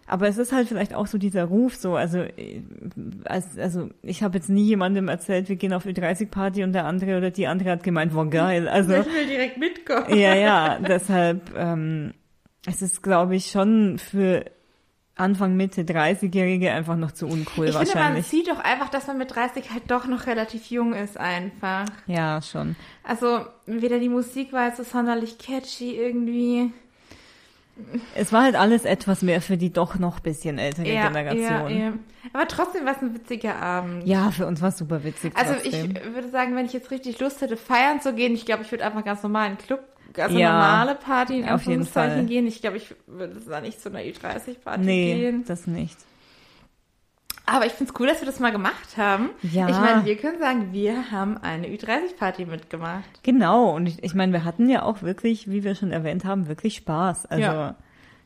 Aber 0.09 0.27
es 0.27 0.39
ist 0.39 0.53
halt 0.53 0.69
vielleicht 0.69 0.95
auch 0.95 1.07
so 1.07 1.19
dieser 1.19 1.45
Ruf 1.45 1.77
so, 1.77 1.95
also, 1.95 2.19
äh, 2.19 2.63
als, 3.25 3.59
also 3.59 3.91
ich 4.03 4.23
habe 4.23 4.39
jetzt 4.39 4.49
nie 4.49 4.65
jemandem 4.65 5.09
erzählt, 5.09 5.49
wir 5.49 5.57
gehen 5.57 5.73
auf 5.75 5.85
Ü30-Party 5.85 6.65
und 6.65 6.73
der 6.73 6.87
andere 6.87 7.19
oder 7.19 7.31
die 7.31 7.47
andere 7.47 7.71
hat 7.71 7.83
gemeint, 7.83 8.15
wow, 8.15 8.29
geil. 8.29 8.69
Also 8.69 8.95
Ich 8.95 9.07
will 9.07 9.27
direkt 9.27 9.59
mitkommen. 9.59 10.19
ja, 10.19 10.35
ja, 10.35 10.79
deshalb, 10.79 11.55
ähm, 11.57 12.15
es 12.67 12.81
ist, 12.83 13.03
glaube 13.03 13.37
ich, 13.37 13.51
schon 13.51 13.99
für 13.99 14.45
Anfang, 15.15 15.57
Mitte 15.57 15.83
30-Jährige 15.83 16.71
einfach 16.73 16.97
noch 16.97 17.13
zu 17.13 17.27
uncool 17.27 17.69
Ich 17.69 17.77
finde, 17.77 17.91
man 17.91 17.97
wahrscheinlich. 17.97 18.27
sieht 18.27 18.49
doch 18.49 18.61
einfach, 18.61 18.89
dass 18.89 19.09
man 19.09 19.19
mit 19.19 19.35
30 19.35 19.73
halt 19.73 19.83
doch 19.89 20.07
noch 20.07 20.27
relativ 20.27 20.71
jung 20.71 20.95
ist 20.95 21.19
einfach. 21.19 21.87
ja, 22.07 22.41
schon. 22.41 22.77
Also, 23.05 23.41
weder 23.67 23.99
die 23.99 24.09
Musik 24.09 24.53
war 24.53 24.69
jetzt 24.69 24.77
so 24.79 24.85
sonderlich 24.85 25.39
catchy 25.39 25.97
irgendwie. 25.97 26.73
Es 28.15 28.33
war 28.33 28.43
halt 28.43 28.57
alles 28.57 28.85
etwas 28.85 29.23
mehr 29.23 29.41
für 29.41 29.57
die 29.57 29.73
doch 29.73 29.99
noch 29.99 30.21
bisschen 30.21 30.59
ältere 30.59 30.85
Generation. 30.85 31.71
ja. 31.79 31.93
Aber 32.33 32.47
trotzdem 32.49 32.85
war 32.85 32.93
es 32.97 33.03
ein 33.03 33.15
witziger 33.15 33.57
Abend. 33.57 34.07
Ja, 34.07 34.31
für 34.31 34.47
uns 34.47 34.61
war 34.61 34.69
es 34.71 34.79
super 34.79 35.05
witzig. 35.05 35.33
Also 35.37 35.55
trotzdem. 35.55 35.93
ich 35.97 36.15
würde 36.15 36.29
sagen, 36.29 36.55
wenn 36.57 36.67
ich 36.67 36.73
jetzt 36.73 36.91
richtig 36.91 37.21
Lust 37.21 37.41
hätte, 37.41 37.57
feiern 37.57 38.01
zu 38.01 38.13
gehen, 38.15 38.35
ich 38.35 38.45
glaube, 38.45 38.63
ich 38.65 38.71
würde 38.71 38.85
einfach 38.85 39.05
ganz 39.05 39.23
normal 39.23 39.51
in 39.51 39.57
den 39.57 39.65
Club, 39.65 39.81
also 40.17 40.37
Ja, 40.39 40.53
normale 40.53 40.95
Party 40.97 41.41
in 41.41 41.49
auf 41.49 41.63
jeden 41.65 41.87
Fall. 41.87 42.25
gehen. 42.25 42.47
Ich 42.47 42.61
glaube, 42.61 42.77
ich 42.77 42.95
würde 43.07 43.41
da 43.49 43.61
nicht 43.61 43.81
zu 43.81 43.89
einer 43.89 44.01
Ü30-Party 44.01 44.85
nee, 44.85 45.15
gehen. 45.15 45.45
das 45.47 45.67
nicht. 45.67 45.97
Aber 47.51 47.65
ich 47.67 47.73
finde 47.73 47.93
es 47.93 47.99
cool, 48.01 48.07
dass 48.09 48.21
wir 48.21 48.27
das 48.27 48.41
mal 48.41 48.53
gemacht 48.53 48.97
haben. 48.97 49.31
Ja. 49.43 49.69
Ich 49.69 49.77
meine, 49.77 50.05
wir 50.05 50.17
können 50.17 50.39
sagen, 50.39 50.73
wir 50.73 51.11
haben 51.11 51.39
eine 51.39 51.67
Ü30-Party 51.69 52.45
mitgemacht. 52.45 53.05
Genau, 53.23 53.75
und 53.75 53.87
ich, 53.87 54.03
ich 54.03 54.15
meine, 54.15 54.33
wir 54.33 54.45
hatten 54.45 54.69
ja 54.69 54.83
auch 54.83 55.03
wirklich, 55.03 55.51
wie 55.51 55.65
wir 55.65 55.75
schon 55.75 55.91
erwähnt 55.91 56.25
haben, 56.25 56.47
wirklich 56.49 56.77
Spaß. 56.77 57.27
Also 57.27 57.43
Ja. 57.43 57.75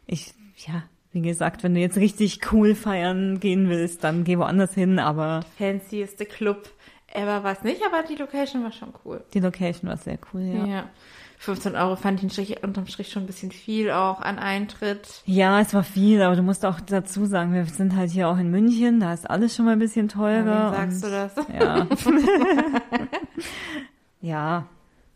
ich, 0.07 0.35
ja, 0.57 0.83
wie 1.13 1.23
gesagt, 1.23 1.63
wenn 1.63 1.75
du 1.75 1.81
jetzt 1.81 1.97
richtig 1.99 2.41
cool 2.53 2.75
feiern 2.75 3.39
gehen 3.39 3.69
willst, 3.69 4.03
dann 4.03 4.25
geh 4.25 4.39
woanders 4.39 4.75
hin, 4.75 4.99
aber 4.99 5.41
Fancieste 5.57 6.27
Club 6.27 6.69
ever 7.15 7.45
war 7.45 7.53
es 7.53 7.63
nicht, 7.63 7.83
aber 7.87 8.03
die 8.03 8.17
Location 8.17 8.65
war 8.65 8.73
schon 8.73 8.93
cool. 9.05 9.23
die 9.35 9.41
Location 9.41 9.89
war 9.89 9.99
sehr 9.99 10.19
cool, 10.33 10.41
ja. 10.43 10.65
Ja. 10.67 10.85
15 11.43 11.75
Euro 11.75 11.97
fand 11.97 12.23
ich 12.23 12.33
Strich, 12.33 12.63
unterm 12.63 12.87
Strich 12.87 13.11
schon 13.11 13.25
ein 13.25 13.27
bisschen 13.27 13.51
viel 13.51 13.91
auch 13.91 14.21
an 14.21 14.39
Eintritt. 14.39 15.23
Ja, 15.27 15.61
es 15.61 15.75
war 15.75 15.83
viel, 15.83 16.23
aber 16.23 16.37
du 16.37 16.43
musst 16.43 16.65
auch 16.65 16.81
dazu 16.81 17.27
sagen, 17.27 17.53
wir 17.53 17.65
sind 17.67 17.97
halt 17.97 18.13
hier 18.13 18.29
auch 18.29 18.39
in 18.39 18.51
München, 18.51 19.01
da 19.01 19.13
ist 19.13 19.29
alles 19.29 19.57
schon 19.57 19.65
mal 19.65 19.73
ein 19.73 19.81
bisschen 19.81 20.09
teurer. 20.09 20.73
Wem 20.73 20.91
sagst 20.91 21.05
du 21.05 21.11
das? 21.11 21.35
Ja. 21.53 21.87
ja, 24.21 24.67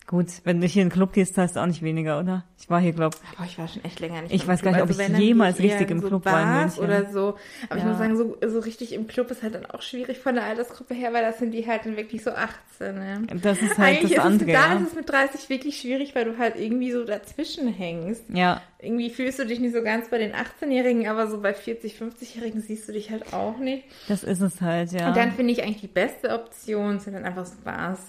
gut, 0.06 0.26
wenn 0.44 0.60
du 0.60 0.66
hier 0.66 0.82
in 0.82 0.88
den 0.88 0.92
Club 0.94 1.12
gehst, 1.12 1.34
zahlst 1.34 1.56
du 1.56 1.60
auch 1.60 1.66
nicht 1.66 1.82
weniger, 1.82 2.20
oder? 2.20 2.44
Ich 2.58 2.70
war 2.70 2.80
hier, 2.80 2.92
glaub, 2.92 3.14
Boah, 3.36 3.44
ich 3.44 3.58
war 3.58 3.68
schon 3.68 3.84
echt 3.84 4.00
länger 4.00 4.22
nicht 4.22 4.32
Ich 4.34 4.46
weiß 4.46 4.62
gar 4.62 4.70
nicht, 4.72 4.80
ob 4.82 4.88
Also 4.88 5.00
ich 5.02 5.18
jemals 5.18 5.58
ich 5.58 5.64
richtig 5.72 5.90
im 5.90 6.00
so 6.00 6.08
Club 6.08 6.24
war 6.24 6.42
in 6.42 6.60
München. 6.62 6.84
oder 6.84 7.10
so. 7.10 7.36
Aber 7.68 7.76
ich 7.78 7.82
Ja. 7.84 7.88
muss 7.90 7.98
sagen, 7.98 8.16
so, 8.16 8.36
so 8.46 8.58
richtig 8.60 8.92
im 8.92 9.06
Club 9.06 9.30
ist 9.30 9.42
halt 9.42 9.54
dann 9.54 9.66
auch 9.66 9.82
schwierig 9.82 10.18
von 10.18 10.34
der 10.36 10.44
Altersgruppe 10.44 10.94
her, 10.94 11.12
weil 11.12 11.22
das 11.22 11.38
sind 11.38 11.52
die 11.52 11.66
halt 11.66 11.84
dann 11.86 11.96
wirklich 11.96 12.22
so 12.22 12.30
18. 12.30 12.94
Ne? 12.94 13.22
das 13.42 13.60
ist 13.62 13.78
halt 13.78 13.98
Eigentlich 13.98 14.14
das 14.14 14.24
ist 14.24 14.30
andere. 14.30 14.50
es, 14.52 14.56
da 14.56 14.72
ja. 14.74 14.80
ist 14.80 14.88
es 14.88 14.94
mit 14.94 15.08
30 15.08 15.48
wirklich 15.48 15.80
schwierig, 15.80 16.14
weil 16.14 16.24
du 16.24 16.38
halt 16.38 16.56
irgendwie 16.56 16.92
so 16.92 17.04
dazwischen 17.04 17.68
hängst. 17.68 18.22
ja, 18.32 18.60
Irgendwie 18.80 19.10
fühlst 19.10 19.38
du 19.38 19.46
dich 19.46 19.60
nicht 19.60 19.74
so 19.74 19.82
ganz 19.82 20.08
bei 20.08 20.18
den 20.18 20.32
18-Jährigen, 20.32 21.08
aber 21.08 21.28
so 21.28 21.40
bei 21.40 21.52
40, 21.54 21.96
50-Jährigen 22.00 22.60
siehst 22.60 22.88
du 22.88 22.92
dich 22.92 23.10
halt 23.10 23.32
auch 23.32 23.58
nicht. 23.58 23.84
das 24.08 24.24
ist 24.24 24.40
es 24.40 24.60
halt, 24.60 24.92
ja. 24.92 25.08
Und 25.08 25.16
dann 25.16 25.32
finde 25.32 25.52
ich 25.52 25.62
eigentlich 25.62 25.80
die 25.80 25.86
beste 25.88 26.30
Option 26.30 27.00
sind 27.00 27.14
dann 27.14 27.24
einfach 27.24 27.46
so 27.46 27.54
Bars, 27.64 28.00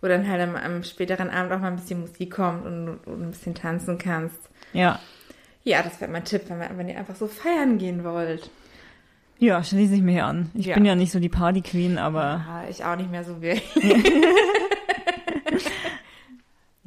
wo 0.00 0.08
dann 0.08 0.28
halt 0.28 0.40
am, 0.40 0.56
am 0.56 0.82
späteren 0.84 1.30
Abend 1.30 1.52
auch 1.52 1.58
mal 1.60 1.68
ein 1.68 1.76
bisschen 1.76 2.00
Musik 2.00 2.30
kommt 2.32 2.64
und, 2.66 2.88
und 3.06 3.22
ein 3.22 3.30
bisschen 3.30 3.54
tanzen 3.54 3.98
kannst. 3.98 4.38
ja. 4.72 4.98
Ja, 5.62 5.82
das 5.82 6.00
wäre 6.00 6.10
mein 6.10 6.24
Tipp, 6.24 6.44
wenn, 6.48 6.58
man, 6.58 6.78
wenn 6.78 6.88
ihr 6.88 6.96
einfach 6.98 7.14
so 7.16 7.26
feiern 7.26 7.76
gehen 7.76 8.02
wollt. 8.02 8.48
Ja, 9.38 9.62
schließe 9.62 9.94
ich 9.94 10.00
mich 10.00 10.22
an. 10.22 10.50
Ich 10.54 10.66
Ja. 10.66 10.74
bin 10.74 10.86
ja 10.86 10.94
nicht 10.94 11.12
so 11.12 11.20
die 11.20 11.28
Party 11.28 11.60
Queen, 11.60 11.98
aber 11.98 12.42
Ah, 12.48 12.64
ich 12.68 12.82
auch 12.82 12.96
nicht 12.96 13.10
mehr 13.10 13.24
so 13.24 13.42
wirklich. 13.42 13.62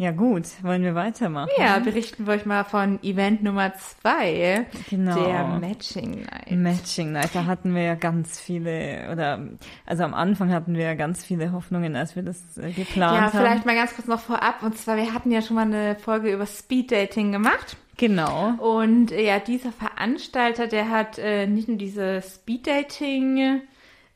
ja 0.04 0.12
gut, 0.12 0.44
wollen 0.62 0.84
wir 0.84 0.96
weitermachen? 0.96 1.50
Ja, 1.58 1.80
berichten 1.80 2.28
wir 2.28 2.34
euch 2.34 2.46
mal 2.46 2.64
von 2.64 3.02
Event 3.04 3.42
Nummer 3.42 3.74
zwei, 3.76 4.66
Genau. 4.90 5.16
der 5.16 5.46
Matching 5.60 6.22
Night. 6.26 6.52
Matching 6.52 7.12
Night, 7.14 7.30
da 7.34 7.46
hatten 7.46 7.74
wir 7.74 7.82
ja 7.84 7.96
ganz 7.96 8.40
viele, 8.40 9.10
oder 9.12 9.40
also 9.86 10.04
am 10.04 10.14
Anfang 10.14 10.52
hatten 10.52 10.76
wir 10.76 10.84
ja 10.84 10.94
ganz 10.94 11.24
viele 11.26 11.52
Hoffnungen, 11.52 11.96
als 11.96 12.16
wir 12.16 12.24
das 12.24 12.58
äh, 12.58 12.72
geplant 12.72 13.16
Ja, 13.16 13.22
haben. 13.22 13.32
vielleicht 13.38 13.66
mal 13.66 13.76
ganz 13.76 13.96
kurz 13.96 14.08
noch 14.08 14.20
vorab. 14.20 14.62
Und 14.62 14.78
zwar, 14.78 14.98
wir 14.98 15.14
hatten 15.14 15.32
ja 15.32 15.42
schon 15.42 15.56
mal 15.56 15.62
eine 15.66 15.96
Folge 15.96 16.32
über 16.32 16.46
Speed 16.46 16.92
Dating 16.92 17.32
gemacht. 17.32 17.78
Genau. 17.98 18.54
Und 18.58 19.12
äh, 19.12 19.26
ja, 19.26 19.40
dieser 19.40 19.72
Veranstalter, 19.72 20.68
der 20.68 20.90
hat 20.90 21.18
äh, 21.20 21.48
nicht 21.48 21.68
nur 21.68 21.78
diese 21.78 22.22
Speed 22.22 22.68
Dating 22.68 23.62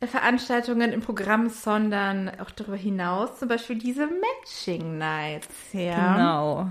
Veranstaltungen 0.06 0.94
im 0.94 1.02
Programm, 1.02 1.50
sondern 1.50 2.32
auch 2.40 2.52
darüber 2.52 2.78
hinaus 2.78 3.40
zum 3.40 3.48
Beispiel 3.48 3.78
diese 3.78 4.08
Matching 4.08 4.98
Nights. 4.98 5.48
Ja. 5.74 6.14
Genau. 6.14 6.68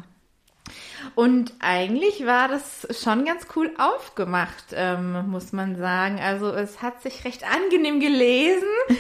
Und 1.15 1.55
eigentlich 1.61 2.27
war 2.27 2.49
das 2.49 2.87
schon 3.01 3.25
ganz 3.25 3.47
cool 3.55 3.73
aufgemacht, 3.79 4.65
ähm, 4.75 5.29
muss 5.29 5.53
man 5.53 5.77
sagen. 5.77 6.21
Also 6.21 6.51
es 6.51 6.83
hat 6.83 7.03
sich 7.03 7.25
recht 7.25 7.43
angenehm 7.45 8.01
gelesen. 8.01 8.67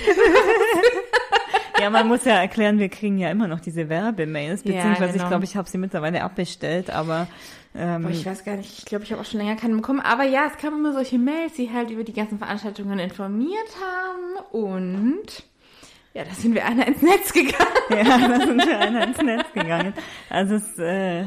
Ja, 1.78 1.90
man 1.90 2.08
muss 2.08 2.24
ja 2.24 2.34
erklären, 2.34 2.78
wir 2.78 2.88
kriegen 2.88 3.18
ja 3.18 3.30
immer 3.30 3.48
noch 3.48 3.60
diese 3.60 3.88
Werbemails, 3.88 4.62
Ja, 4.64 4.72
beziehungsweise 4.72 5.12
genau. 5.12 5.24
ich 5.24 5.28
glaube, 5.28 5.44
ich 5.44 5.56
habe 5.56 5.68
sie 5.68 5.78
mittlerweile 5.78 6.22
abbestellt, 6.22 6.90
aber 6.90 7.26
ähm, 7.76 8.02
Boah, 8.02 8.10
ich 8.10 8.24
weiß 8.24 8.44
gar 8.44 8.56
nicht, 8.56 8.78
ich 8.78 8.84
glaube, 8.84 9.04
ich 9.04 9.12
habe 9.12 9.20
auch 9.20 9.26
schon 9.26 9.40
länger 9.40 9.56
keine 9.56 9.76
bekommen. 9.76 10.00
Aber 10.00 10.24
ja, 10.24 10.46
es 10.46 10.56
kamen 10.58 10.78
immer 10.78 10.92
solche 10.92 11.18
Mails, 11.18 11.54
die 11.54 11.72
halt 11.72 11.90
über 11.90 12.04
die 12.04 12.12
ganzen 12.12 12.38
Veranstaltungen 12.38 12.98
informiert 12.98 13.68
haben. 13.80 14.46
Und 14.52 15.44
ja, 16.14 16.24
da 16.24 16.30
sind 16.30 16.54
wir 16.54 16.64
einer 16.64 16.86
ins 16.86 17.02
Netz 17.02 17.32
gegangen. 17.32 17.76
ja, 17.90 18.28
da 18.28 18.46
sind 18.46 18.66
wir 18.66 18.78
einer 18.78 19.06
ins 19.06 19.18
Netz 19.22 19.52
gegangen. 19.52 19.92
Also 20.30 20.54
es, 20.54 20.78
äh, 20.78 21.26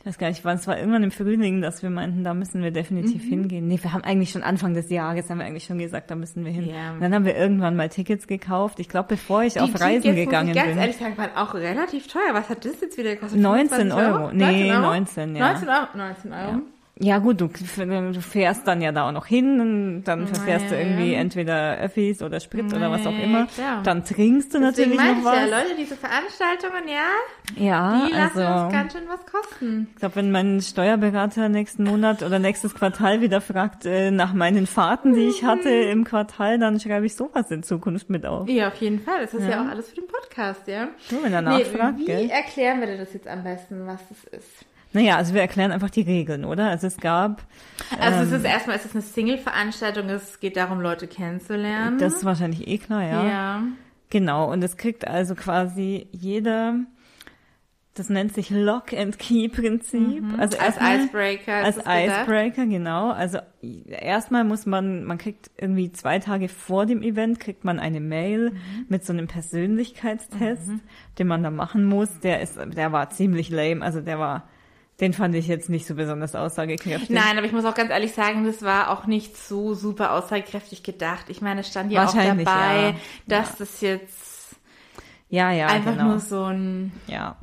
ich 0.00 0.06
weiß 0.06 0.16
gar 0.18 0.28
nicht, 0.28 0.42
wann 0.46 0.56
es 0.56 0.66
war 0.66 0.78
irgendwann 0.78 1.02
im 1.02 1.10
Frühling, 1.10 1.60
dass 1.60 1.82
wir 1.82 1.90
meinten, 1.90 2.24
da 2.24 2.32
müssen 2.32 2.62
wir 2.62 2.70
definitiv 2.70 3.22
Mhm. 3.24 3.28
hingehen. 3.28 3.68
Nee, 3.68 3.78
wir 3.82 3.92
haben 3.92 4.02
eigentlich 4.02 4.30
schon 4.30 4.42
Anfang 4.42 4.72
des 4.72 4.88
Jahres, 4.88 5.28
haben 5.28 5.38
wir 5.38 5.44
eigentlich 5.44 5.64
schon 5.64 5.76
gesagt, 5.78 6.10
da 6.10 6.14
müssen 6.14 6.42
wir 6.44 6.52
hin. 6.52 6.70
Ja. 6.70 6.92
Und 6.92 7.00
dann 7.02 7.14
haben 7.14 7.26
wir 7.26 7.36
irgendwann 7.36 7.76
mal 7.76 7.90
Tickets 7.90 8.26
gekauft. 8.26 8.80
Ich 8.80 8.88
glaube, 8.88 9.08
bevor 9.10 9.42
ich 9.42 9.60
auf 9.60 9.70
Die 9.70 9.76
Reisen 9.76 10.02
Tickets, 10.02 10.24
gegangen 10.24 10.48
muss 10.48 10.56
ich 10.56 10.62
ganz 10.62 10.72
bin. 10.72 10.78
ehrlich 10.80 10.96
sagen, 10.96 11.18
waren 11.18 11.36
auch 11.36 11.54
relativ 11.54 12.06
teuer. 12.06 12.32
Was 12.32 12.48
hat 12.48 12.64
das 12.64 12.80
jetzt 12.80 12.96
wieder 12.96 13.14
gekostet? 13.14 13.38
19 13.40 13.90
25 13.90 13.94
Euro. 14.14 14.30
Nee, 14.32 14.72
19, 14.72 15.36
ja. 15.36 15.48
19 15.52 15.68
Euro. 15.68 15.86
19 15.96 16.32
Euro. 16.32 16.40
Ja 16.52 16.60
gut, 17.18 17.40
du, 17.40 17.46
du 17.48 18.20
fährst 18.20 18.66
dann 18.68 18.82
ja 18.82 18.92
da 18.92 19.08
auch 19.08 19.12
noch 19.12 19.24
hin, 19.24 20.02
dann 20.04 20.26
verfährst 20.26 20.70
du 20.70 20.76
irgendwie 20.76 21.14
entweder 21.14 21.78
Öffis 21.78 22.20
oder 22.22 22.40
Sprit 22.40 22.72
oder 22.74 22.90
was 22.90 23.06
auch 23.06 23.18
immer. 23.18 23.46
klar. 23.46 23.82
Dann 23.82 24.04
trinkst 24.04 24.52
du 24.52 24.60
Deswegen 24.60 24.90
natürlich 24.96 25.10
noch 25.10 25.18
ich 25.18 25.24
was. 25.24 25.34
ja, 25.34 25.44
Leute, 25.62 25.74
diese 25.78 25.96
Veranstaltungen, 25.96 26.88
ja, 26.88 27.62
Ja, 27.64 28.06
die 28.06 28.12
lassen 28.12 28.38
also 28.40 28.64
uns 28.64 28.72
ganz 28.74 28.92
schön 28.92 29.02
was 29.08 29.24
kosten. 29.24 29.88
ich 29.94 29.96
glaube, 30.00 30.16
wenn 30.16 30.30
mein 30.30 30.60
Steuerberater 30.60 31.48
nächsten 31.48 31.84
Monat 31.84 32.22
oder 32.22 32.38
nächstes 32.38 32.74
Quartal 32.74 33.22
wieder 33.22 33.40
fragt 33.40 33.86
äh, 33.86 34.10
nach 34.10 34.34
meinen 34.34 34.66
Fahrten, 34.66 35.14
die 35.14 35.26
ich 35.28 35.42
hatte 35.42 35.70
im 35.70 36.04
Quartal, 36.04 36.58
dann 36.58 36.78
schreibe 36.80 37.06
ich 37.06 37.14
sowas 37.16 37.50
in 37.50 37.62
Zukunft 37.62 38.10
mit 38.10 38.26
auf. 38.26 38.46
Ja, 38.48 38.68
auf 38.68 38.74
jeden 38.76 39.00
Fall. 39.00 39.20
Das 39.22 39.32
ist 39.32 39.44
ja, 39.44 39.50
Ja. 39.52 39.62
auch 39.64 39.68
alles 39.70 39.88
für 39.88 39.96
den 39.96 40.06
Podcast, 40.06 40.68
ja. 40.68 40.88
So, 41.08 41.16
wenn 41.22 41.32
er 41.32 41.40
Nee, 41.40 41.48
nachfragt, 41.64 41.98
wie 41.98 42.04
gell? 42.04 42.28
erklären 42.28 42.80
wir 42.80 42.88
denn 42.88 42.98
das 42.98 43.14
jetzt 43.14 43.26
am 43.26 43.42
besten, 43.42 43.86
was 43.86 44.00
das 44.08 44.24
ist? 44.38 44.66
Naja, 44.92 45.16
also 45.16 45.34
wir 45.34 45.40
erklären 45.40 45.70
einfach 45.72 45.90
die 45.90 46.00
Regeln, 46.02 46.44
oder? 46.44 46.68
Also 46.68 46.86
es 46.88 46.96
gab, 46.96 47.42
Also 48.00 48.18
Ähm. 48.20 48.26
es 48.26 48.32
ist 48.32 48.44
erstmal, 48.44 48.76
es 48.76 48.84
ist 48.84 48.94
eine 48.94 49.02
Single-Veranstaltung, 49.02 50.08
es 50.08 50.40
geht 50.40 50.56
darum, 50.56 50.80
Leute 50.80 51.06
kennenzulernen. 51.06 51.98
das 51.98 52.14
ist 52.14 52.24
wahrscheinlich 52.24 52.66
eh 52.66 52.78
klar, 52.78 53.02
ja. 53.04 53.24
ja. 53.26 53.62
Genau, 54.10 54.50
und 54.50 54.62
es 54.64 54.76
kriegt 54.76 55.06
also 55.06 55.36
quasi 55.36 56.08
jeder, 56.10 56.74
das 57.94 58.08
nennt 58.08 58.34
sich 58.34 58.50
Lock-and-Key-Prinzip. 58.50 60.24
Also 60.38 60.58
Als 60.58 60.76
erstmal- 60.76 60.96
Icebreaker. 61.04 61.60
ist 61.60 61.64
Als 61.66 61.76
das 61.76 61.84
gedacht. 61.84 62.08
Icebreaker, 62.22 62.66
genau. 62.66 63.10
Also 63.10 63.38
erstmal 63.88 64.42
muss 64.44 64.66
man, 64.66 65.04
man 65.04 65.18
kriegt 65.18 65.50
irgendwie 65.56 65.92
zwei 65.92 66.18
Tage 66.18 66.48
vor 66.48 66.86
dem 66.86 67.02
Event, 67.02 67.38
kriegt 67.40 67.64
man 67.64 67.78
eine 67.78 68.00
Mail 68.00 68.52
mit 68.88 69.04
so 69.04 69.12
einem 69.12 69.28
Persönlichkeitstest, 69.28 70.70
den 71.18 71.26
man 71.26 71.42
da 71.42 71.50
machen 71.50 71.84
muss. 71.84 72.18
Der 72.20 72.40
ist, 72.40 72.58
der 72.58 72.92
war 72.92 73.10
ziemlich 73.10 73.50
lame, 73.50 73.82
also 73.84 74.00
der 74.00 74.18
war, 74.18 74.48
den 75.00 75.12
fand 75.14 75.34
ich 75.34 75.46
jetzt 75.46 75.68
nicht 75.68 75.86
so 75.86 75.94
besonders 75.94 76.34
aussagekräftig. 76.34 77.10
Nein, 77.10 77.38
aber 77.38 77.46
ich 77.46 77.52
muss 77.52 77.64
auch 77.64 77.74
ganz 77.74 77.90
ehrlich 77.90 78.12
sagen, 78.12 78.44
das 78.44 78.62
war 78.62 78.90
auch 78.90 79.06
nicht 79.06 79.36
so 79.36 79.74
super 79.74 80.12
aussagekräftig 80.12 80.82
gedacht. 80.82 81.26
Ich 81.28 81.40
meine, 81.40 81.60
es 81.60 81.68
stand 81.68 81.90
ja 81.90 82.06
auch 82.06 82.12
dabei, 82.14 82.90
ja. 82.90 82.94
dass 83.26 83.56
das 83.56 83.80
jetzt 83.80 84.56
Ja, 85.28 85.52
ja, 85.52 85.68
einfach 85.68 85.92
genau. 85.92 86.08
nur 86.08 86.18
so 86.18 86.44
ein, 86.44 86.92
Ja, 87.06 87.36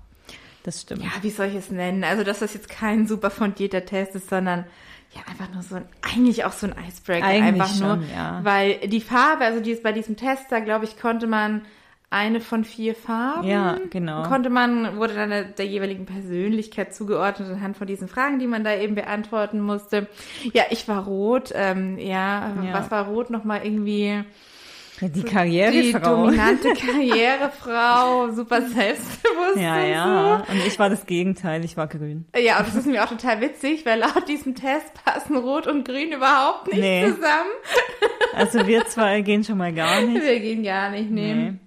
das 0.64 0.82
stimmt. 0.82 1.04
ja, 1.04 1.10
wie 1.22 1.32
soll 1.32 1.48
ich 1.48 1.56
es 1.56 1.72
nennen? 1.72 2.04
Also, 2.04 2.24
dass 2.24 2.40
das 2.40 2.54
jetzt 2.54 2.70
kein 2.70 3.08
super 3.08 3.32
fundierter 3.32 3.86
Test 3.86 4.16
ist, 4.16 4.30
sondern 4.30 4.66
ja, 5.12 5.22
einfach 5.30 5.52
nur 5.54 5.64
so 5.64 5.76
ein, 5.76 5.86
eigentlich 6.02 6.44
auch 6.46 6.52
so 6.52 6.68
ein 6.68 6.76
Icebreaker. 6.88 7.26
Eigentlich 7.26 7.62
einfach 7.62 7.80
nur, 7.80 7.96
schon, 7.96 8.10
ja. 8.12 8.40
weil 8.44 8.88
die 8.88 9.02
Farbe, 9.02 9.46
also 9.46 9.62
die 9.62 9.72
ist 9.72 9.82
bei 9.82 9.94
diesem 9.94 10.16
Test, 10.16 10.46
da 10.50 10.60
glaube 10.60 10.86
ich, 10.86 11.00
konnte 11.00 11.28
man 11.28 11.62
eine 12.10 12.40
von 12.40 12.64
vier 12.64 12.96
Farben. 12.96 13.48
Ja, 13.48 13.78
genau. 13.90 14.24
Konnte 14.24 14.50
man, 14.50 14.96
wurde 14.98 15.14
dann 15.14 15.30
der, 15.30 15.44
der 15.44 15.66
jeweiligen 15.66 16.06
Persönlichkeit 16.06 16.96
zugeordnet 16.96 17.50
anhand 17.52 17.76
von 17.76 17.86
diesen 17.86 18.08
Fragen, 18.08 18.40
die 18.40 18.48
man 18.48 18.64
da 18.64 18.76
eben 18.76 18.96
beantworten 18.96 19.60
musste. 19.60 20.08
Ja, 20.54 20.64
ich 20.70 20.88
war 20.88 21.04
rot, 21.06 21.52
ähm, 21.54 21.98
ja, 21.98 22.54
Ja. 22.64 22.74
was 22.74 22.90
war 22.92 23.08
rot 23.08 23.30
nochmal 23.30 23.62
irgendwie? 23.66 24.24
Die 25.00 25.10
Die 25.12 25.22
Karrierefrau. 25.24 26.00
dominante 26.26 26.70
Karrierefrau, 26.74 28.32
super 28.32 28.62
selbstbewusst 28.64 29.58
Ja, 29.58 29.76
und 29.84 29.90
ja. 29.90 30.36
Und 30.50 30.66
ich 30.66 30.80
war 30.80 30.90
das 30.90 31.06
Gegenteil, 31.06 31.64
ich 31.64 31.78
war 31.78 31.86
grün. 31.88 32.26
so. 32.34 32.42
Ja, 32.42 32.58
und 32.60 32.68
das 32.68 32.76
ist 32.76 32.88
mir 32.88 33.04
auch 33.04 33.10
total 33.10 33.42
witzig, 33.42 33.86
weil 33.86 34.00
laut 34.00 34.28
diesem 34.28 34.56
Test 34.56 34.94
passen 35.06 35.38
Rot 35.38 35.68
und 35.68 35.86
Grün 35.88 36.12
überhaupt 36.14 36.68
nicht 36.68 36.80
Nee. 36.80 37.06
zusammen. 37.06 37.52
Also 38.34 38.66
wir 38.66 38.86
zwei 38.86 39.22
gehen 39.22 39.44
schon 39.44 39.58
mal 39.60 39.74
gar 39.74 40.02
nicht. 40.02 40.24
Wir 40.24 40.40
gehen 40.40 40.64
gar 40.64 40.90
nicht 40.90 41.12
nehmen. 41.12 41.44
Nee. 41.46 41.67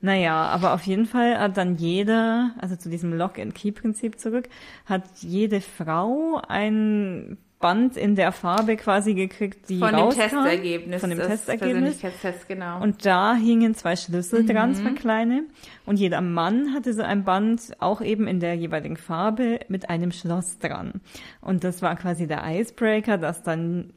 Naja, 0.00 0.46
aber 0.46 0.72
auf 0.72 0.82
jeden 0.82 1.06
Fall 1.06 1.38
hat 1.38 1.56
dann 1.56 1.76
jeder, 1.76 2.52
also 2.58 2.76
zu 2.76 2.88
diesem 2.88 3.12
Lock-and-Key-Prinzip 3.12 4.18
zurück, 4.18 4.48
hat 4.86 5.04
jede 5.20 5.60
Frau 5.60 6.40
ein 6.48 7.36
Band 7.60 7.98
in 7.98 8.16
der 8.16 8.32
Farbe 8.32 8.76
quasi 8.76 9.12
gekriegt, 9.12 9.68
die 9.68 9.78
Von 9.78 9.90
dem 9.90 9.96
rauskam. 9.96 10.20
Testergebnis. 10.20 11.00
Von 11.02 11.10
dem 11.10 11.18
Testergebnis. 11.18 11.72
Persönlichkeitstests, 11.72 12.48
genau. 12.48 12.82
Und 12.82 13.04
da 13.04 13.34
hingen 13.34 13.74
zwei 13.74 13.96
Schlüssel 13.96 14.46
dran, 14.46 14.74
zwei 14.74 14.92
kleine. 14.92 15.44
Und 15.84 15.98
jeder 15.98 16.22
Mann 16.22 16.72
hatte 16.72 16.94
so 16.94 17.02
ein 17.02 17.24
Band, 17.24 17.72
auch 17.78 18.00
eben 18.00 18.26
in 18.26 18.40
der 18.40 18.54
jeweiligen 18.54 18.96
Farbe, 18.96 19.60
mit 19.68 19.90
einem 19.90 20.10
Schloss 20.10 20.58
dran. 20.58 21.02
Und 21.42 21.62
das 21.62 21.82
war 21.82 21.96
quasi 21.96 22.26
der 22.26 22.42
Icebreaker, 22.46 23.18
dass 23.18 23.42
dann 23.42 23.92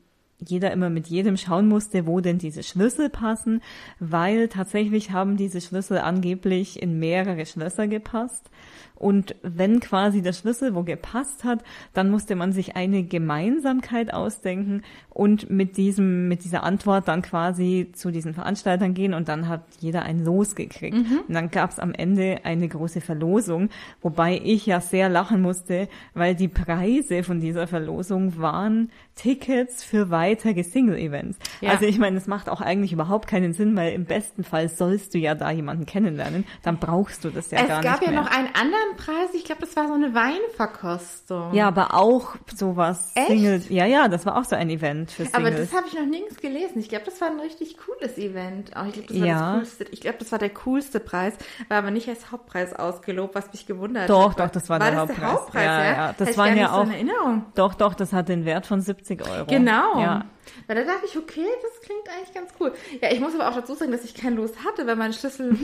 jeder 0.50 0.72
immer 0.72 0.90
mit 0.90 1.08
jedem 1.08 1.38
schauen 1.38 1.68
musste, 1.68 2.06
wo 2.06 2.20
denn 2.20 2.38
diese 2.38 2.64
Schlüssel 2.64 3.10
passen, 3.10 3.62
weil 4.00 4.48
tatsächlich 4.48 5.12
haben 5.12 5.38
diese 5.38 5.62
Schlüssel 5.62 6.00
angeblich 6.00 6.82
in 6.82 7.00
mehrere 7.00 7.46
Schlösser 7.46 7.88
gepasst. 7.88 8.50
Und 8.96 9.36
wenn 9.42 9.80
quasi 9.80 10.22
der 10.22 10.34
Schlüssel 10.34 10.76
wo 10.76 10.84
gepasst 10.84 11.44
hat, 11.44 11.64
dann 11.94 12.10
musste 12.10 12.36
man 12.36 12.52
sich 12.54 12.76
eine 12.76 13.04
Gemeinsamkeit 13.04 14.14
ausdenken 14.14 14.84
und 15.10 15.50
mit 15.50 15.78
diesem, 15.78 16.28
mit 16.28 16.44
dieser 16.44 16.64
Antwort 16.64 17.08
dann 17.08 17.22
quasi 17.22 17.90
zu 17.94 18.12
diesen 18.12 18.34
Veranstaltern 18.34 18.94
gehen 18.94 19.14
und 19.14 19.28
dann 19.28 19.48
hat 19.48 19.62
jeder 19.80 20.04
ein 20.04 20.24
Los 20.24 20.56
gekriegt. 20.56 20.96
Und 21.28 21.34
dann 21.34 21.52
gab 21.52 21.72
es 21.72 21.80
am 21.80 21.94
Ende 21.94 22.42
eine 22.44 22.68
große 22.68 23.02
Verlosung, 23.02 23.70
wobei 24.02 24.40
ich 24.44 24.66
ja 24.66 24.80
sehr 24.80 25.10
lachen 25.10 25.42
musste, 25.42 25.88
weil 26.14 26.36
die 26.36 26.48
Preise 26.48 27.24
von 27.24 27.40
dieser 27.40 27.68
Verlosung 27.68 28.40
waren 28.40 28.92
Tickets 29.16 29.84
für 29.84 30.10
weitere 30.10 30.64
Single-Events. 30.64 31.38
Ja. 31.62 31.72
Also 31.72 31.86
ich 31.86 32.00
meine, 32.00 32.18
es 32.18 32.28
macht 32.28 32.50
auch 32.50 32.62
eigentlich 32.62 32.94
überhaupt 32.94 33.28
keinen 33.28 33.54
Sinn, 33.54 33.76
weil 33.76 33.94
im 33.94 34.06
besten 34.06 34.44
Fall 34.44 34.70
sollst 34.70 35.14
du 35.14 35.20
ja 35.20 35.36
da 35.36 35.52
jemanden 35.52 35.86
kennenlernen, 35.86 36.46
dann 36.64 36.78
brauchst 36.78 37.24
du 37.24 37.30
das 37.30 37.52
ja 37.52 37.60
es 37.60 37.68
gar 37.68 37.82
gab 37.82 38.00
nicht 38.02 38.08
ja 38.08 38.12
mehr. 38.12 38.22
noch 38.22 38.32
einen 38.32 38.48
anderen 38.56 38.83
Preis, 38.98 39.34
ich 39.34 39.44
glaube, 39.46 39.62
das 39.62 39.76
war 39.76 39.88
so 39.88 39.94
eine 39.94 40.14
Weinverkostung. 40.14 41.54
Ja, 41.54 41.68
aber 41.68 41.94
auch 41.94 42.36
sowas 42.56 43.12
Echt? 43.16 43.28
Single. 43.28 43.62
Ja, 43.70 43.86
ja, 43.86 44.08
das 44.08 44.26
war 44.26 44.38
auch 44.38 44.44
so 44.44 44.56
ein 44.56 44.70
Event 44.70 45.12
für 45.12 45.24
Aber 45.34 45.48
Singles. 45.48 45.70
das 45.72 45.78
habe 45.78 45.88
ich 45.88 45.94
noch 45.94 46.06
nirgends 46.06 46.38
gelesen. 46.38 46.80
Ich 46.80 46.90
glaube, 46.90 47.06
das 47.06 47.20
war 47.22 47.30
ein 47.30 47.40
richtig 47.40 47.78
cooles 47.78 48.18
Event. 48.18 48.72
Oh, 48.76 48.86
ich 48.88 48.94
glaube, 48.94 49.08
das 49.08 49.20
war 49.20 49.28
Ja. 49.28 49.40
das 49.40 49.56
coolste. 49.60 49.84
Ich 49.92 50.02
glaube, 50.02 50.18
das 50.20 50.32
war 50.32 50.40
der 50.40 50.50
coolste 50.50 51.00
Preis, 51.00 51.34
war 51.70 51.78
aber 51.78 51.92
nicht 51.92 52.08
als 52.10 52.32
Hauptpreis 52.32 52.74
ausgelobt, 52.74 53.36
was 53.36 53.52
mich 53.52 53.66
gewundert 53.66 54.10
Doch, 54.10 54.32
hat. 54.32 54.40
doch, 54.40 54.50
das 54.50 54.70
war 54.70 54.80
war 54.80 54.92
der 54.92 55.06
das 55.06 55.10
Hauptpreis. 55.10 55.20
Der 55.20 55.32
Hauptpreis 55.34 55.66
Ja, 55.66 55.84
ja, 55.84 55.92
ja, 56.08 56.16
das 56.18 56.36
gar 56.36 56.48
ja 56.54 56.68
so 56.70 56.74
auch- 56.74 56.84
in 56.86 56.92
Erinnerung. 56.92 57.46
doch, 57.56 57.74
doch, 57.74 57.94
das 57.94 58.14
hat 58.14 58.30
den 58.30 58.46
Wert 58.46 58.66
von 58.66 58.82
70 58.82 59.28
Euro. 59.28 59.46
Genau. 59.48 60.00
Ja. 60.00 60.26
Weil 60.68 60.76
da 60.76 60.84
dachte 60.84 61.06
ich, 61.06 61.18
okay, 61.18 61.48
das 61.62 61.82
klingt 61.82 62.10
eigentlich 62.10 62.34
ganz 62.34 62.52
cool. 62.60 62.74
Ja, 63.02 63.12
ich 63.12 63.20
muss 63.20 63.36
aber 63.36 63.50
auch 63.50 63.56
dazu 63.56 63.76
sagen, 63.76 63.92
dass 63.92 64.04
ich 64.04 64.14
kein 64.14 64.36
Los 64.36 64.52
hatte, 64.66 64.86
weil 64.88 64.96
mein 64.96 65.14
Schlüssel 65.14 65.58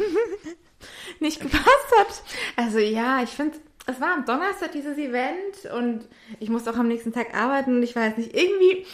nicht 1.20 1.42
gepasst 1.42 1.92
hat. 1.98 2.24
Also 2.56 2.80
ja, 2.80 3.24
ich 3.24 3.30
finde, 3.30 3.58
es 3.88 4.00
war 4.00 4.14
am 4.14 4.26
Donnerstag 4.26 4.72
dieses 4.72 4.98
Event 4.98 5.66
und 5.76 6.08
ich 6.40 6.50
musste 6.50 6.72
auch 6.72 6.78
am 6.78 6.88
nächsten 6.88 7.14
Tag 7.14 7.36
arbeiten 7.36 7.78
und 7.78 7.84
ich 7.84 7.96
weiß 7.96 8.18
nicht, 8.18 8.36
irgendwie, 8.36 8.86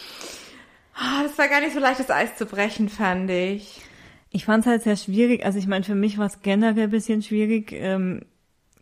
ah, 0.94 1.22
das 1.22 1.36
war 1.38 1.48
gar 1.48 1.60
nicht 1.60 1.74
so 1.74 1.80
leicht, 1.80 2.00
das 2.00 2.10
Eis 2.10 2.36
zu 2.36 2.46
brechen, 2.46 2.88
fand 2.88 3.30
ich. 3.30 3.82
Ich 4.30 4.44
fand 4.44 4.64
es 4.64 4.70
halt 4.70 4.82
sehr 4.82 4.96
schwierig. 4.96 5.44
Also 5.44 5.58
ich 5.58 5.66
meine, 5.66 5.84
für 5.84 5.94
mich 5.94 6.18
war 6.18 6.26
es 6.26 6.42
generell 6.42 6.84
ein 6.84 6.90
bisschen 6.90 7.22
schwierig. 7.22 7.72
Ähm, 7.72 8.22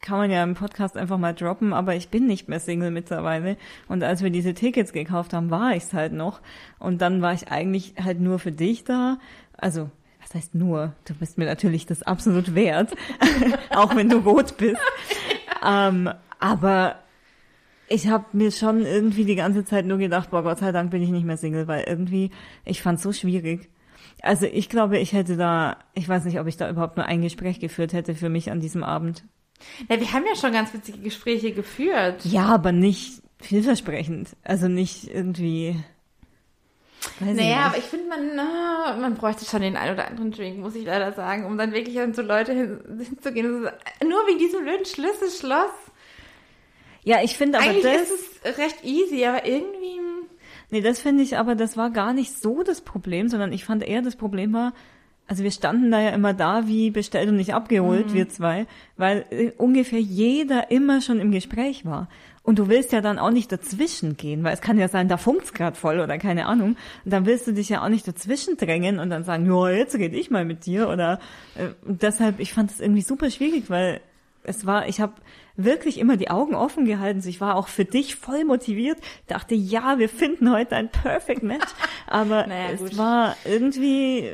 kann 0.04 0.18
man 0.18 0.30
ja 0.30 0.44
im 0.44 0.54
Podcast 0.54 0.98
einfach 0.98 1.16
mal 1.16 1.34
droppen, 1.34 1.72
aber 1.72 1.94
ich 1.96 2.10
bin 2.10 2.26
nicht 2.26 2.46
mehr 2.46 2.60
Single 2.60 2.90
mittlerweile. 2.90 3.56
Und 3.88 4.04
als 4.04 4.22
wir 4.22 4.28
diese 4.28 4.52
Tickets 4.52 4.92
gekauft 4.92 5.32
haben, 5.32 5.50
war 5.50 5.74
ich 5.74 5.84
es 5.84 5.92
halt 5.94 6.12
noch. 6.12 6.42
Und 6.78 7.00
dann 7.00 7.22
war 7.22 7.32
ich 7.32 7.50
eigentlich 7.50 7.94
halt 8.02 8.20
nur 8.20 8.38
für 8.38 8.52
dich 8.52 8.84
da. 8.84 9.16
Also, 9.56 9.90
was 10.20 10.34
heißt 10.34 10.54
nur? 10.54 10.92
Du 11.06 11.14
bist 11.14 11.38
mir 11.38 11.46
natürlich 11.46 11.86
das 11.86 12.02
absolut 12.02 12.54
wert. 12.54 12.94
Auch 13.70 13.96
wenn 13.96 14.10
du 14.10 14.18
rot 14.18 14.56
bist. 14.58 14.80
Ähm, 15.66 16.10
aber 16.40 16.96
ich 17.88 18.08
habe 18.08 18.26
mir 18.34 18.52
schon 18.52 18.84
irgendwie 18.84 19.24
die 19.24 19.34
ganze 19.34 19.64
Zeit 19.64 19.86
nur 19.86 19.96
gedacht, 19.96 20.30
boah, 20.30 20.42
Gott 20.42 20.58
sei 20.58 20.72
Dank 20.72 20.90
bin 20.90 21.00
ich 21.00 21.08
nicht 21.08 21.24
mehr 21.24 21.38
Single, 21.38 21.66
weil 21.66 21.84
irgendwie, 21.84 22.32
ich 22.66 22.82
fand 22.82 23.00
so 23.00 23.14
schwierig. 23.14 23.70
Also 24.20 24.44
ich 24.44 24.68
glaube, 24.68 24.98
ich 24.98 25.14
hätte 25.14 25.38
da, 25.38 25.78
ich 25.94 26.06
weiß 26.06 26.26
nicht, 26.26 26.38
ob 26.38 26.46
ich 26.46 26.58
da 26.58 26.68
überhaupt 26.68 26.98
nur 26.98 27.06
ein 27.06 27.22
Gespräch 27.22 27.60
geführt 27.60 27.94
hätte 27.94 28.14
für 28.14 28.28
mich 28.28 28.50
an 28.50 28.60
diesem 28.60 28.84
Abend. 28.84 29.24
Ja, 29.88 30.00
wir 30.00 30.12
haben 30.12 30.24
ja 30.26 30.36
schon 30.36 30.52
ganz 30.52 30.72
witzige 30.72 30.98
Gespräche 30.98 31.52
geführt. 31.52 32.24
Ja, 32.24 32.46
aber 32.46 32.72
nicht 32.72 33.22
vielversprechend. 33.40 34.30
Also 34.42 34.68
nicht 34.68 35.08
irgendwie. 35.08 35.76
Weiß 37.20 37.36
Naja, 37.36 37.50
ich 37.50 37.56
aber 37.56 37.78
ich 37.78 37.84
finde, 37.84 38.08
man, 38.08 38.34
na, 38.34 38.96
man 38.98 39.14
bräuchte 39.14 39.44
schon 39.44 39.60
den 39.60 39.76
einen 39.76 39.94
oder 39.94 40.08
anderen 40.08 40.30
Drink, 40.30 40.58
muss 40.58 40.74
ich 40.74 40.86
leider 40.86 41.12
sagen, 41.12 41.44
um 41.44 41.58
dann 41.58 41.72
wirklich 41.72 42.00
an 42.00 42.14
so 42.14 42.22
Leute 42.22 42.52
hin, 42.52 42.80
hinzugehen. 42.98 43.50
Nur 43.50 44.26
wegen 44.26 44.38
diesem 44.38 44.62
blöden 44.62 44.86
Schlüsselschloss. 44.86 45.70
Ja, 47.02 47.22
ich 47.22 47.36
finde 47.36 47.58
aber 47.58 47.68
Eigentlich 47.68 47.82
das. 47.82 48.10
ist 48.10 48.40
es 48.42 48.58
recht 48.58 48.84
easy, 48.84 49.24
aber 49.26 49.46
irgendwie. 49.46 50.00
Nee, 50.70 50.80
das 50.80 51.00
finde 51.00 51.22
ich 51.22 51.36
aber, 51.36 51.54
das 51.54 51.76
war 51.76 51.90
gar 51.90 52.14
nicht 52.14 52.40
so 52.40 52.62
das 52.62 52.80
Problem, 52.80 53.28
sondern 53.28 53.52
ich 53.52 53.64
fand 53.64 53.82
eher 53.82 54.00
das 54.00 54.16
Problem 54.16 54.54
war, 54.54 54.72
also 55.26 55.42
wir 55.42 55.50
standen 55.50 55.90
da 55.90 56.00
ja 56.00 56.10
immer 56.10 56.34
da 56.34 56.66
wie 56.66 56.90
bestellt 56.90 57.28
und 57.28 57.36
nicht 57.36 57.54
abgeholt, 57.54 58.12
wir 58.12 58.28
zwei, 58.28 58.66
weil 58.96 59.24
äh, 59.30 59.52
ungefähr 59.56 60.00
jeder 60.00 60.70
immer 60.70 61.00
schon 61.00 61.18
im 61.18 61.30
Gespräch 61.30 61.84
war. 61.86 62.08
Und 62.42 62.58
du 62.58 62.68
willst 62.68 62.92
ja 62.92 63.00
dann 63.00 63.18
auch 63.18 63.30
nicht 63.30 63.50
dazwischen 63.50 64.18
gehen, 64.18 64.44
weil 64.44 64.52
es 64.52 64.60
kann 64.60 64.76
ja 64.76 64.88
sein, 64.88 65.08
da 65.08 65.16
funkt's 65.16 65.54
grad 65.54 65.78
voll 65.78 65.98
oder 65.98 66.18
keine 66.18 66.44
Ahnung. 66.44 66.76
Und 67.04 67.10
dann 67.10 67.24
willst 67.24 67.46
du 67.46 67.52
dich 67.52 67.70
ja 67.70 67.82
auch 67.82 67.88
nicht 67.88 68.06
dazwischen 68.06 68.58
drängen 68.58 68.98
und 68.98 69.08
dann 69.08 69.24
sagen, 69.24 69.46
ja, 69.46 69.70
jetzt 69.70 69.94
red 69.94 70.12
ich 70.12 70.30
mal 70.30 70.44
mit 70.44 70.66
dir 70.66 70.90
oder 70.90 71.20
äh, 71.54 71.68
deshalb, 71.86 72.40
ich 72.40 72.52
fand 72.52 72.70
es 72.70 72.80
irgendwie 72.80 73.00
super 73.00 73.30
schwierig, 73.30 73.70
weil 73.70 74.02
es 74.42 74.66
war, 74.66 74.88
ich 74.88 75.00
habe 75.00 75.14
wirklich 75.56 75.98
immer 75.98 76.16
die 76.16 76.30
Augen 76.30 76.54
offen 76.54 76.84
gehalten. 76.84 77.22
Ich 77.26 77.40
war 77.40 77.56
auch 77.56 77.68
für 77.68 77.84
dich 77.84 78.16
voll 78.16 78.44
motiviert. 78.44 78.98
Dachte, 79.26 79.54
ja, 79.54 79.98
wir 79.98 80.08
finden 80.08 80.50
heute 80.50 80.76
ein 80.76 80.88
Perfect 80.88 81.42
Match. 81.42 81.66
Aber 82.06 82.46
naja, 82.46 82.70
es 82.72 82.80
gut. 82.80 82.98
war 82.98 83.36
irgendwie, 83.44 84.30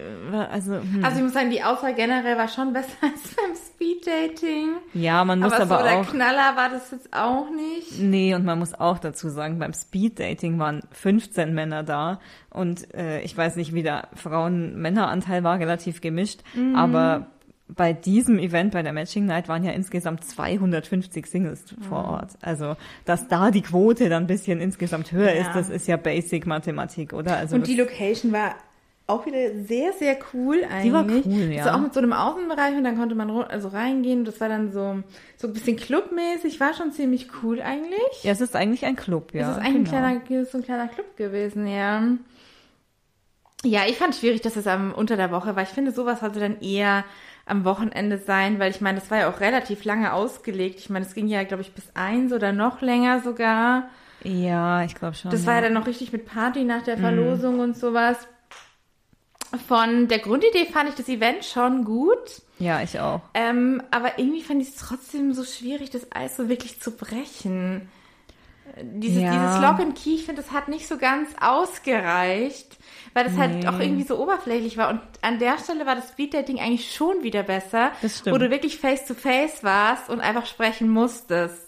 also. 0.51 0.75
Hm. 0.75 1.05
Also 1.05 1.19
ich 1.19 1.25
muss 1.25 1.33
sagen, 1.33 1.51
die 1.51 1.63
Auswahl 1.63 1.95
generell 1.95 2.37
war 2.37 2.49
schon 2.49 2.73
besser 2.73 2.89
als 3.03 3.35
beim 3.35 3.55
Speeddating. 3.55 4.77
Ja, 4.95 5.25
man 5.25 5.41
muss 5.41 5.53
aber, 5.53 5.79
aber 5.79 5.79
so 5.79 5.97
auch. 5.97 6.05
Der 6.05 6.13
Knaller 6.13 6.57
war 6.57 6.71
das 6.71 6.91
jetzt 6.91 7.13
auch 7.13 7.49
nicht. 7.51 8.01
Nee, 8.01 8.35
und 8.35 8.45
man 8.45 8.59
muss 8.59 8.75
auch 8.75 8.99
dazu 8.99 9.29
sagen, 9.29 9.59
beim 9.59 9.73
Speeddating 9.73 10.59
waren 10.59 10.83
15 10.93 11.55
Männer 11.55 11.83
da 11.83 12.21
und 12.51 12.93
äh, 12.95 13.21
ich 13.23 13.37
weiß 13.37 13.57
nicht, 13.57 13.73
wie 13.75 13.83
der 13.83 14.09
Frauen-Männer-Anteil 14.15 15.45
war, 15.45 15.59
relativ 15.59 16.01
gemischt, 16.01 16.41
mhm. 16.55 16.75
aber 16.75 17.27
bei 17.77 17.93
diesem 17.93 18.39
Event, 18.39 18.73
bei 18.73 18.83
der 18.83 18.93
Matching 18.93 19.27
Night, 19.27 19.49
waren 19.49 19.65
ja 19.65 19.73
insgesamt 19.73 20.25
250 20.25 21.27
Singles 21.27 21.65
vor 21.89 22.03
mhm. 22.03 22.09
Ort. 22.09 22.31
Also, 22.41 22.77
dass 23.05 23.29
da 23.29 23.51
die 23.51 23.63
Quote 23.63 24.09
dann 24.09 24.25
ein 24.25 24.27
bisschen 24.27 24.61
insgesamt 24.61 25.13
höher 25.13 25.35
ja. 25.35 25.43
ist, 25.43 25.55
das 25.55 25.71
ist 25.71 25.89
ja 25.89 25.97
Basic 25.97 26.47
Mathematik, 26.47 27.13
oder? 27.13 27.37
Also 27.37 27.57
und 27.57 27.67
die 27.67 27.77
Location 27.77 28.33
war 28.33 28.55
auch 29.11 29.27
wieder 29.27 29.65
sehr, 29.65 29.93
sehr 29.93 30.17
cool 30.33 30.63
eigentlich. 30.65 30.83
Die 30.85 30.93
war 30.93 31.05
cool, 31.27 31.53
ja. 31.53 31.65
Also 31.65 31.77
auch 31.77 31.83
mit 31.83 31.95
so 31.95 32.01
einem 32.01 32.13
Außenbereich 32.13 32.77
und 32.77 32.85
dann 32.85 32.97
konnte 32.97 33.15
man 33.15 33.31
also 33.31 33.69
reingehen. 33.69 34.25
Das 34.25 34.41
war 34.41 34.49
dann 34.49 34.73
so, 34.73 35.03
so 35.37 35.49
ein 35.49 35.53
bisschen 35.53 35.77
clubmäßig, 35.77 36.61
war 36.61 36.75
schon 36.75 36.93
ziemlich 36.93 37.29
cool 37.43 37.61
eigentlich. 37.61 38.23
Ja, 38.23 38.33
es 38.33 38.41
ist 38.41 38.55
eigentlich 38.55 38.85
ein 38.85 38.97
Club, 38.97 39.35
ja. 39.35 39.51
Es 39.51 39.57
ist 39.57 39.63
eigentlich 39.63 39.91
genau. 39.91 40.05
ein, 40.05 40.25
kleiner, 40.25 40.45
so 40.47 40.59
ein 40.59 40.65
kleiner 40.65 40.89
Club 40.89 41.17
gewesen, 41.17 41.67
ja. 41.67 42.03
Ja, 43.63 43.83
ich 43.87 43.97
fand 43.97 44.15
es 44.15 44.21
schwierig, 44.21 44.41
dass 44.41 44.57
es 44.57 44.67
am, 44.67 44.93
unter 44.95 45.17
der 45.17 45.31
Woche 45.31 45.55
war. 45.55 45.63
Ich 45.63 45.69
finde, 45.69 45.93
sowas 45.93 46.21
sollte 46.21 46.41
dann 46.41 46.61
eher 46.61 47.05
am 47.51 47.65
Wochenende 47.65 48.19
sein, 48.19 48.59
weil 48.59 48.71
ich 48.71 48.81
meine, 48.81 49.01
das 49.01 49.11
war 49.11 49.19
ja 49.19 49.31
auch 49.31 49.41
relativ 49.41 49.85
lange 49.85 50.13
ausgelegt. 50.13 50.79
Ich 50.79 50.91
meine, 50.91 51.05
es 51.05 51.15
ging 51.15 51.27
ja, 51.27 51.43
glaube 51.45 51.63
ich, 51.63 51.73
bis 51.73 51.85
eins 51.95 52.33
oder 52.33 52.53
noch 52.53 52.81
länger 52.81 53.21
sogar. 53.21 53.89
Ja, 54.23 54.85
ich 54.85 54.95
glaube 54.95 55.15
schon. 55.15 55.31
Das 55.31 55.43
ja. 55.43 55.47
war 55.49 55.55
ja 55.57 55.61
dann 55.63 55.73
noch 55.73 55.87
richtig 55.87 56.13
mit 56.13 56.27
Party 56.27 56.65
nach 56.65 56.83
der 56.83 56.99
Verlosung 56.99 57.55
mhm. 57.55 57.61
und 57.61 57.77
sowas. 57.77 58.17
Von 59.67 60.07
der 60.07 60.21
Grundidee 60.21 60.67
fand 60.67 60.91
ich 60.91 60.95
das 60.95 61.09
Event 61.09 61.45
schon 61.45 61.85
gut. 61.85 62.43
Ja, 62.61 62.83
ich 62.83 63.01
auch. 63.01 63.21
Ähm, 63.35 63.83
aber 63.91 64.19
irgendwie 64.19 64.43
fand 64.43 64.63
ich 64.63 64.69
es 64.69 64.77
trotzdem 64.77 65.33
so 65.33 65.45
schwierig, 65.45 65.91
das 65.91 66.13
Eis 66.13 66.37
so 66.37 66.49
wirklich 66.49 66.81
zu 66.81 66.93
brechen. 66.93 67.89
Dieses, 68.83 69.23
ja. 69.23 69.33
dieses 69.33 69.61
Lock 69.61 69.81
and 69.81 69.97
Key, 69.97 70.15
ich 70.15 70.25
finde, 70.25 70.43
das 70.43 70.53
hat 70.53 70.69
nicht 70.69 70.87
so 70.87 70.97
ganz 70.99 71.29
ausgereicht 71.41 72.79
weil 73.15 73.25
das 73.25 73.37
halt 73.37 73.51
nee. 73.51 73.67
halt 73.67 73.75
auch 73.75 73.81
irgendwie 73.81 74.05
so 74.05 74.21
oberflächlich 74.23 74.77
war. 74.77 74.91
Und 74.91 75.01
an 75.23 75.39
der 75.39 75.59
Stelle 75.59 75.87
war 75.87 75.97
das 75.97 76.11
Speeddating 76.11 76.59
eigentlich 76.59 76.93
schon 76.93 77.23
wieder 77.23 77.43
besser, 77.43 77.91
wo 78.27 78.39
du 78.39 78.51
wirklich 78.51 78.79
face 78.79 79.05
to 79.07 79.15
face 79.15 79.65
warst 79.65 80.09
und 80.11 80.21
einfach 80.21 80.47
sprechen 80.47 80.89
musstest. 80.89 81.67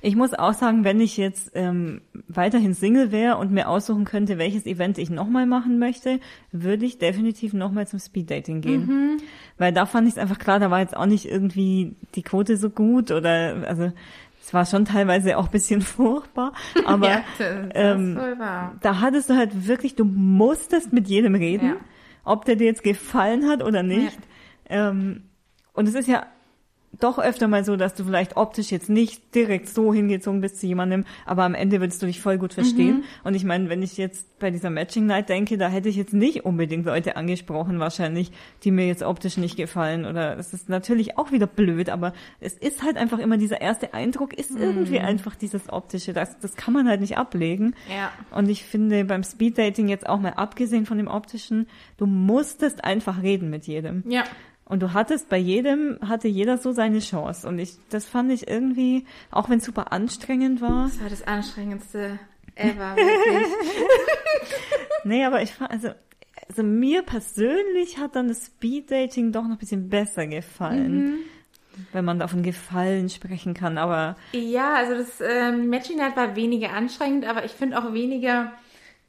Ich 0.00 0.16
muss 0.16 0.34
auch 0.34 0.52
sagen, 0.52 0.84
wenn 0.84 1.00
ich 1.00 1.16
jetzt 1.16 1.52
ähm, 1.54 2.02
weiterhin 2.28 2.74
Single 2.74 3.10
wäre 3.10 3.38
und 3.38 3.52
mir 3.52 3.70
aussuchen 3.70 4.04
könnte, 4.04 4.36
welches 4.36 4.66
Event 4.66 4.98
ich 4.98 5.08
nochmal 5.08 5.46
machen 5.46 5.78
möchte, 5.78 6.20
würde 6.52 6.84
ich 6.84 6.98
definitiv 6.98 7.54
nochmal 7.54 7.88
zum 7.88 7.98
Speeddating 7.98 8.60
gehen. 8.60 8.84
Mhm. 8.84 9.16
Weil 9.56 9.72
da 9.72 9.86
fand 9.86 10.06
ich 10.06 10.14
es 10.14 10.18
einfach 10.18 10.38
klar, 10.38 10.60
da 10.60 10.70
war 10.70 10.80
jetzt 10.80 10.94
auch 10.94 11.06
nicht 11.06 11.24
irgendwie 11.24 11.96
die 12.16 12.22
Quote 12.22 12.58
so 12.58 12.68
gut 12.68 13.12
oder 13.12 13.64
also 13.66 13.92
es 14.44 14.52
war 14.52 14.66
schon 14.66 14.84
teilweise 14.84 15.38
auch 15.38 15.46
ein 15.46 15.50
bisschen 15.50 15.80
furchtbar, 15.80 16.52
aber 16.84 17.08
ja, 17.08 17.24
ähm, 17.74 18.18
da 18.80 19.00
hattest 19.00 19.30
du 19.30 19.36
halt 19.36 19.66
wirklich, 19.66 19.94
du 19.94 20.04
musstest 20.04 20.92
mit 20.92 21.08
jedem 21.08 21.34
reden, 21.34 21.68
ja. 21.68 21.76
ob 22.24 22.44
der 22.44 22.56
dir 22.56 22.66
jetzt 22.66 22.82
gefallen 22.82 23.48
hat 23.48 23.62
oder 23.62 23.82
nicht. 23.82 24.18
Ja. 24.68 24.90
Ähm, 24.90 25.24
und 25.72 25.88
es 25.88 25.94
ist 25.94 26.08
ja 26.08 26.26
doch 27.00 27.18
öfter 27.18 27.48
mal 27.48 27.64
so, 27.64 27.76
dass 27.76 27.94
du 27.94 28.04
vielleicht 28.04 28.36
optisch 28.36 28.70
jetzt 28.70 28.88
nicht 28.88 29.34
direkt 29.34 29.68
so 29.68 29.92
hingezogen 29.92 30.40
bist 30.40 30.60
zu 30.60 30.66
jemandem, 30.66 31.04
aber 31.26 31.44
am 31.44 31.54
Ende 31.54 31.80
würdest 31.80 32.02
du 32.02 32.06
dich 32.06 32.20
voll 32.20 32.38
gut 32.38 32.54
verstehen. 32.54 32.98
Mhm. 32.98 33.04
Und 33.24 33.34
ich 33.34 33.44
meine, 33.44 33.68
wenn 33.68 33.82
ich 33.82 33.96
jetzt 33.96 34.38
bei 34.38 34.50
dieser 34.50 34.70
Matching 34.70 35.06
Night 35.06 35.28
denke, 35.28 35.56
da 35.56 35.68
hätte 35.68 35.88
ich 35.88 35.96
jetzt 35.96 36.12
nicht 36.12 36.44
unbedingt 36.44 36.84
Leute 36.84 37.16
angesprochen, 37.16 37.78
wahrscheinlich, 37.78 38.30
die 38.62 38.70
mir 38.70 38.86
jetzt 38.86 39.02
optisch 39.02 39.36
nicht 39.36 39.56
gefallen. 39.56 40.04
Oder 40.04 40.38
es 40.38 40.52
ist 40.52 40.68
natürlich 40.68 41.16
auch 41.16 41.32
wieder 41.32 41.46
blöd, 41.46 41.88
aber 41.88 42.12
es 42.40 42.54
ist 42.54 42.82
halt 42.82 42.96
einfach 42.96 43.18
immer 43.18 43.38
dieser 43.38 43.60
erste 43.60 43.94
Eindruck, 43.94 44.34
ist 44.34 44.52
mhm. 44.52 44.62
irgendwie 44.62 45.00
einfach 45.00 45.34
dieses 45.34 45.72
optische. 45.72 46.12
Das, 46.12 46.38
das 46.38 46.56
kann 46.56 46.74
man 46.74 46.88
halt 46.88 47.00
nicht 47.00 47.16
ablegen. 47.16 47.74
Ja. 47.88 48.12
Und 48.36 48.48
ich 48.48 48.64
finde 48.64 49.04
beim 49.04 49.24
Speeddating 49.24 49.88
jetzt 49.88 50.08
auch 50.08 50.20
mal 50.20 50.34
abgesehen 50.34 50.86
von 50.86 50.98
dem 50.98 51.08
optischen, 51.08 51.66
du 51.96 52.06
musstest 52.06 52.84
einfach 52.84 53.22
reden 53.22 53.50
mit 53.50 53.66
jedem. 53.66 54.02
Ja. 54.06 54.24
Und 54.74 54.80
du 54.80 54.92
hattest 54.92 55.28
bei 55.28 55.38
jedem, 55.38 56.00
hatte 56.00 56.26
jeder 56.26 56.58
so 56.58 56.72
seine 56.72 56.98
Chance. 56.98 57.46
Und 57.46 57.60
ich, 57.60 57.76
das 57.90 58.06
fand 58.06 58.32
ich 58.32 58.48
irgendwie, 58.48 59.06
auch 59.30 59.48
wenn 59.48 59.58
es 59.58 59.64
super 59.64 59.92
anstrengend 59.92 60.60
war. 60.60 60.86
Das 60.86 61.00
war 61.00 61.08
das 61.08 61.22
anstrengendste 61.22 62.18
ever, 62.56 62.96
wirklich. 62.96 63.54
nee, 65.04 65.24
aber 65.24 65.42
ich 65.42 65.52
fand, 65.52 65.70
also, 65.70 65.90
also 66.48 66.64
mir 66.64 67.02
persönlich 67.02 67.98
hat 67.98 68.16
dann 68.16 68.26
das 68.26 68.46
Speeddating 68.46 69.30
doch 69.30 69.44
noch 69.44 69.52
ein 69.52 69.58
bisschen 69.58 69.88
besser 69.88 70.26
gefallen. 70.26 71.04
Mhm. 71.04 71.18
Wenn 71.92 72.04
man 72.04 72.18
davon 72.18 72.42
Gefallen 72.42 73.10
sprechen 73.10 73.54
kann, 73.54 73.78
aber. 73.78 74.16
Ja, 74.32 74.74
also 74.74 74.94
das 74.94 75.20
ähm, 75.20 75.68
Matching 75.68 75.98
Night 75.98 76.16
war 76.16 76.34
weniger 76.34 76.72
anstrengend, 76.72 77.26
aber 77.26 77.44
ich 77.44 77.52
finde 77.52 77.78
auch 77.78 77.92
weniger 77.92 78.50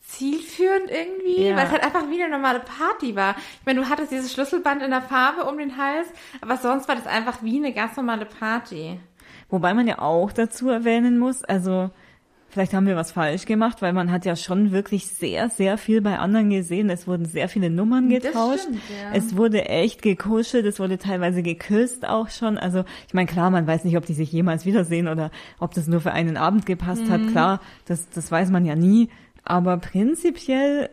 zielführend 0.08 0.90
irgendwie, 0.90 1.48
ja. 1.48 1.56
weil 1.56 1.66
es 1.66 1.72
halt 1.72 1.84
einfach 1.84 2.10
wie 2.10 2.22
eine 2.22 2.32
normale 2.32 2.60
Party 2.60 3.16
war. 3.16 3.36
Ich 3.60 3.66
meine, 3.66 3.82
du 3.82 3.90
hattest 3.90 4.12
dieses 4.12 4.32
Schlüsselband 4.34 4.82
in 4.82 4.92
der 4.92 5.02
Farbe 5.02 5.46
um 5.46 5.58
den 5.58 5.78
Hals, 5.78 6.08
aber 6.42 6.58
sonst 6.58 6.88
war 6.88 6.96
das 6.96 7.08
einfach 7.08 7.44
wie 7.44 7.58
eine 7.58 7.74
ganz 7.74 7.98
normale 7.98 8.26
Party. 8.26 9.00
Wobei 9.50 9.74
man 9.74 9.88
ja 9.88 10.00
auch 10.00 10.32
dazu 10.32 10.70
erwähnen 10.70 11.18
muss, 11.18 11.44
also 11.44 11.90
vielleicht 12.50 12.74
haben 12.74 12.88
wir 12.88 12.96
was 12.96 13.12
falsch 13.12 13.46
gemacht, 13.46 13.82
weil 13.82 13.94
man 13.94 14.12
hat 14.12 14.26
ja 14.26 14.36
schon 14.36 14.72
wirklich 14.72 15.08
sehr, 15.08 15.50
sehr 15.50 15.78
viel 15.78 16.02
bei 16.02 16.18
anderen 16.20 16.50
gesehen. 16.50 16.90
Es 16.90 17.06
wurden 17.08 17.26
sehr 17.26 17.50
viele 17.50 17.70
Nummern 17.70 18.08
getauscht. 18.10 18.62
Stimmt, 18.62 18.82
ja. 18.90 19.12
Es 19.14 19.36
wurde 19.36 19.66
echt 19.66 20.02
gekuschelt, 20.02 20.66
es 20.66 20.80
wurde 20.80 20.98
teilweise 20.98 21.44
geküsst 21.44 22.08
auch 22.08 22.30
schon. 22.30 22.58
Also 22.58 22.86
ich 23.08 23.14
meine, 23.14 23.28
klar, 23.28 23.50
man 23.50 23.68
weiß 23.68 23.84
nicht, 23.84 23.98
ob 23.98 24.06
die 24.06 24.14
sich 24.14 24.32
jemals 24.32 24.66
wiedersehen 24.66 25.10
oder 25.10 25.32
ob 25.60 25.74
das 25.74 25.88
nur 25.88 26.00
für 26.00 26.14
einen 26.14 26.38
Abend 26.38 26.66
gepasst 26.66 27.04
mhm. 27.04 27.10
hat. 27.10 27.28
Klar, 27.28 27.60
das, 27.86 28.10
das 28.10 28.32
weiß 28.32 28.52
man 28.52 28.66
ja 28.66 28.76
nie. 28.76 29.10
Aber 29.46 29.78
prinzipiell, 29.78 30.90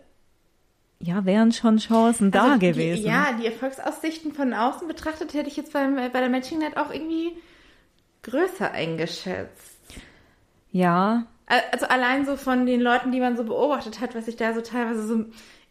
ja, 1.01 1.25
wären 1.25 1.53
schon 1.53 1.79
Chancen 1.79 2.33
also 2.33 2.49
da 2.49 2.59
die, 2.59 2.71
gewesen. 2.71 3.07
Ja, 3.07 3.33
die 3.33 3.47
Erfolgsaussichten 3.47 4.33
von 4.33 4.53
außen 4.55 4.87
betrachtet 4.87 5.35
hätte 5.35 5.49
ich 5.49 5.57
jetzt 5.57 5.73
beim, 5.73 5.97
bei 5.97 6.09
der 6.09 6.29
Matching 6.29 6.59
Night 6.59 6.77
auch 6.77 6.93
irgendwie 6.93 7.33
größer 8.23 8.71
eingeschätzt. 8.71 9.79
Ja. 10.71 11.27
Also 11.47 11.87
allein 11.87 12.25
so 12.25 12.37
von 12.37 12.67
den 12.67 12.81
Leuten, 12.81 13.11
die 13.11 13.21
man 13.21 13.37
so 13.37 13.45
beobachtet 13.45 14.01
hat, 14.01 14.15
was 14.15 14.27
sich 14.27 14.37
da 14.37 14.55
so 14.55 14.61
teilweise 14.61 15.07
so 15.07 15.25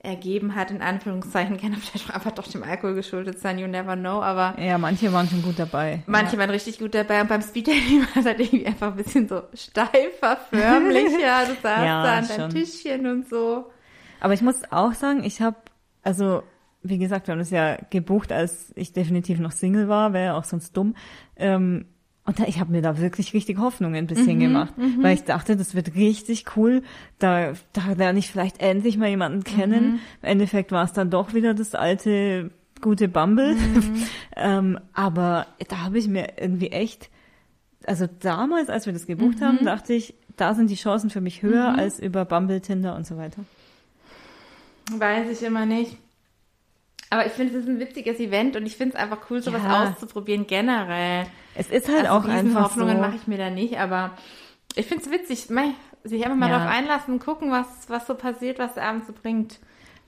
ergeben 0.04 0.56
hat, 0.56 0.72
in 0.72 0.82
Anführungszeichen, 0.82 1.58
kann 1.62 1.74
vielleicht 1.74 2.10
auch 2.10 2.16
einfach 2.16 2.32
doch 2.32 2.48
dem 2.48 2.64
Alkohol 2.64 2.96
geschuldet 2.96 3.40
sein, 3.40 3.60
you 3.60 3.68
never 3.68 3.96
know, 3.96 4.22
aber. 4.22 4.60
Ja, 4.60 4.78
manche 4.78 5.12
waren 5.14 5.28
schon 5.28 5.42
gut 5.42 5.60
dabei. 5.60 6.04
Manche 6.08 6.34
ja. 6.34 6.40
waren 6.40 6.50
richtig 6.50 6.80
gut 6.80 6.96
dabei 6.96 7.22
und 7.22 7.28
beim 7.28 7.42
Speeddating 7.42 8.02
war 8.14 8.18
es 8.22 8.26
halt 8.26 8.40
irgendwie 8.40 8.66
einfach 8.66 8.88
ein 8.88 8.96
bisschen 8.96 9.28
so 9.28 9.44
steifer, 9.54 10.38
förmlicher, 10.50 11.46
du 11.46 11.54
saßt 11.62 11.64
ja, 11.64 12.04
da 12.04 12.18
an 12.18 12.28
deinem 12.28 12.50
Tischchen 12.50 13.06
und 13.08 13.30
so. 13.30 13.66
Aber 14.20 14.34
ich 14.34 14.42
muss 14.42 14.72
auch 14.72 14.94
sagen, 14.94 15.24
ich 15.24 15.42
habe, 15.42 15.58
also, 16.04 16.44
wie 16.84 16.98
gesagt, 16.98 17.28
wir 17.28 17.34
haben 17.34 17.40
das 17.40 17.50
ja 17.52 17.78
gebucht, 17.90 18.32
als 18.32 18.72
ich 18.76 18.94
definitiv 18.94 19.40
noch 19.40 19.52
Single 19.52 19.88
war, 19.88 20.14
wäre 20.14 20.36
auch 20.36 20.44
sonst 20.44 20.76
dumm. 20.78 20.96
Ähm, 21.36 21.86
und 22.24 22.40
da, 22.40 22.44
ich 22.46 22.60
habe 22.60 22.72
mir 22.72 22.82
da 22.82 23.00
wirklich 23.00 23.34
richtig 23.34 23.58
Hoffnung 23.58 23.96
ein 23.96 24.06
bisschen 24.06 24.36
mhm, 24.36 24.42
gemacht, 24.42 24.78
mhm. 24.78 25.02
weil 25.02 25.16
ich 25.16 25.24
dachte, 25.24 25.58
das 25.58 25.74
wird 25.74 25.96
richtig 25.96 26.46
cool. 26.56 26.84
Da, 27.18 27.54
da 27.74 27.94
lerne 27.98 28.20
ich 28.20 28.30
vielleicht 28.30 28.62
endlich 28.62 28.98
mal 28.98 29.10
jemanden 29.10 29.44
kennen. 29.44 29.94
Mhm. 29.94 30.00
Im 30.22 30.30
Endeffekt 30.30 30.72
war 30.72 30.84
es 30.84 30.94
dann 30.94 31.10
doch 31.10 31.34
wieder 31.34 31.54
das 31.56 31.74
alte 31.74 32.52
gute 32.80 33.08
Bumble. 33.08 33.56
Mhm. 33.56 34.04
ähm, 34.36 34.80
aber 34.94 35.48
da 35.68 35.80
habe 35.80 35.98
ich 35.98 36.08
mir 36.08 36.34
irgendwie 36.40 36.70
echt, 36.70 37.10
also 37.86 38.08
damals, 38.20 38.70
als 38.70 38.86
wir 38.86 38.94
das 38.94 39.08
gebucht 39.08 39.40
mhm. 39.40 39.46
haben, 39.46 39.66
dachte 39.66 39.94
ich, 39.94 40.14
da 40.38 40.54
sind 40.54 40.70
die 40.70 40.76
Chancen 40.76 41.10
für 41.10 41.22
mich 41.22 41.42
höher 41.42 41.72
mhm. 41.72 41.80
als 41.80 42.00
über 42.00 42.26
Bumble, 42.26 42.62
Tinder 42.62 42.96
und 42.96 43.08
so 43.08 43.18
weiter. 43.18 43.44
Weiß 44.92 45.30
ich 45.32 45.46
immer 45.46 45.66
nicht. 45.66 45.98
Aber 47.12 47.26
ich 47.26 47.34
finde, 47.34 47.54
es 47.54 47.64
ist 47.64 47.70
ein 47.70 47.78
witziges 47.78 48.22
Event 48.22 48.56
und 48.56 48.66
ich 48.66 48.78
finde 48.78 48.96
es 48.96 49.02
einfach 49.02 49.30
cool, 49.30 49.44
sowas 49.44 49.62
ja. 49.64 49.90
auszuprobieren 49.90 50.48
generell. 50.48 51.26
Es 51.56 51.70
ist 51.70 51.90
halt 51.90 52.10
also 52.10 52.26
auch 52.26 52.26
einfach 52.26 52.64
Hoffnungen 52.64 52.96
so. 52.96 53.02
mache 53.02 53.18
ich 53.18 53.28
mir 53.28 53.38
da 53.38 53.50
nicht, 53.50 53.78
aber 53.78 54.12
ich 54.76 54.86
finde 54.86 55.04
es 55.04 55.12
witzig, 55.12 55.50
sich 56.06 56.24
einfach 56.24 56.38
mal 56.38 56.50
ja. 56.50 56.58
darauf 56.58 56.72
einlassen, 56.74 57.20
gucken, 57.20 57.52
was, 57.52 57.68
was 57.90 58.08
so 58.08 58.16
passiert, 58.16 58.60
was 58.60 58.76
der 58.76 58.84
Abend 58.84 59.06
so 59.06 59.12
bringt. 59.12 59.60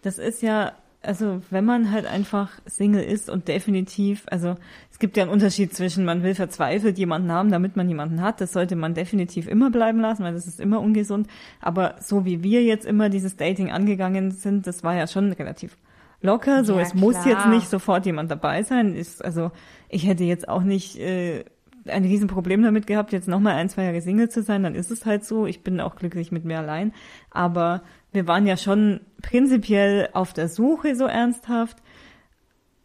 Das 0.02 0.18
ist 0.18 0.42
ja, 0.42 0.72
also 1.02 1.42
wenn 1.50 1.66
man 1.66 1.92
halt 1.92 2.06
einfach 2.06 2.52
Single 2.66 3.04
ist 3.04 3.30
und 3.30 3.50
definitiv, 3.50 4.24
also 4.28 4.56
es 4.90 4.98
gibt 4.98 5.18
ja 5.18 5.24
einen 5.24 5.32
Unterschied 5.34 5.76
zwischen, 5.76 6.06
man 6.06 6.24
will 6.24 6.36
verzweifelt 6.36 6.98
jemanden 6.98 7.34
haben, 7.34 7.52
damit 7.52 7.76
man 7.76 7.90
jemanden 7.90 8.22
hat, 8.22 8.40
das 8.40 8.54
sollte 8.54 8.78
man 8.78 8.94
definitiv 8.94 9.50
immer 9.50 9.72
bleiben 9.72 10.00
lassen, 10.00 10.24
weil 10.24 10.36
das 10.36 10.48
ist 10.48 10.62
immer 10.62 10.80
ungesund. 10.80 11.28
Aber 11.60 11.96
so 12.00 12.24
wie 12.24 12.44
wir 12.44 12.64
jetzt 12.64 12.86
immer 12.86 13.10
dieses 13.10 13.36
Dating 13.36 13.72
angegangen 13.72 14.32
sind, 14.32 14.68
das 14.68 14.86
war 14.86 14.96
ja 14.96 15.06
schon 15.06 15.34
relativ 15.34 15.76
locker. 16.24 16.64
So, 16.64 16.76
ja, 16.76 16.82
es 16.82 16.92
klar. 16.92 17.02
muss 17.02 17.26
jetzt 17.26 17.48
nicht 17.48 17.70
sofort 17.70 18.06
jemand 18.06 18.32
dabei 18.32 18.64
sein. 18.64 18.96
Ist, 18.96 19.24
also 19.24 19.52
ich 19.90 20.08
hätte 20.08 20.24
jetzt 20.24 20.50
auch 20.50 20.64
nicht 20.64 20.98
äh, 20.98 21.46
ein 21.88 22.04
Riesenproblem 22.04 22.64
damit 22.64 22.88
gehabt, 22.88 23.12
jetzt 23.12 23.28
nochmal 23.28 23.56
ein, 23.56 23.70
zwei 23.70 23.84
Jahre 23.84 24.02
Single 24.02 24.30
zu 24.30 24.42
sein, 24.42 24.64
dann 24.64 24.76
ist 24.76 24.90
es 24.90 25.06
halt 25.06 25.26
so. 25.26 25.46
Ich 25.46 25.64
bin 25.64 25.80
auch 25.80 25.96
glücklich 25.96 26.32
mit 26.32 26.46
mir 26.46 26.60
allein. 26.60 26.94
Aber 27.30 27.84
wir 28.12 28.28
waren 28.28 28.48
ja 28.48 28.58
schon 28.58 29.02
prinzipiell 29.22 30.10
auf 30.14 30.34
der 30.34 30.48
Suche 30.48 30.96
so 30.96 31.06
ernsthaft. 31.06 31.78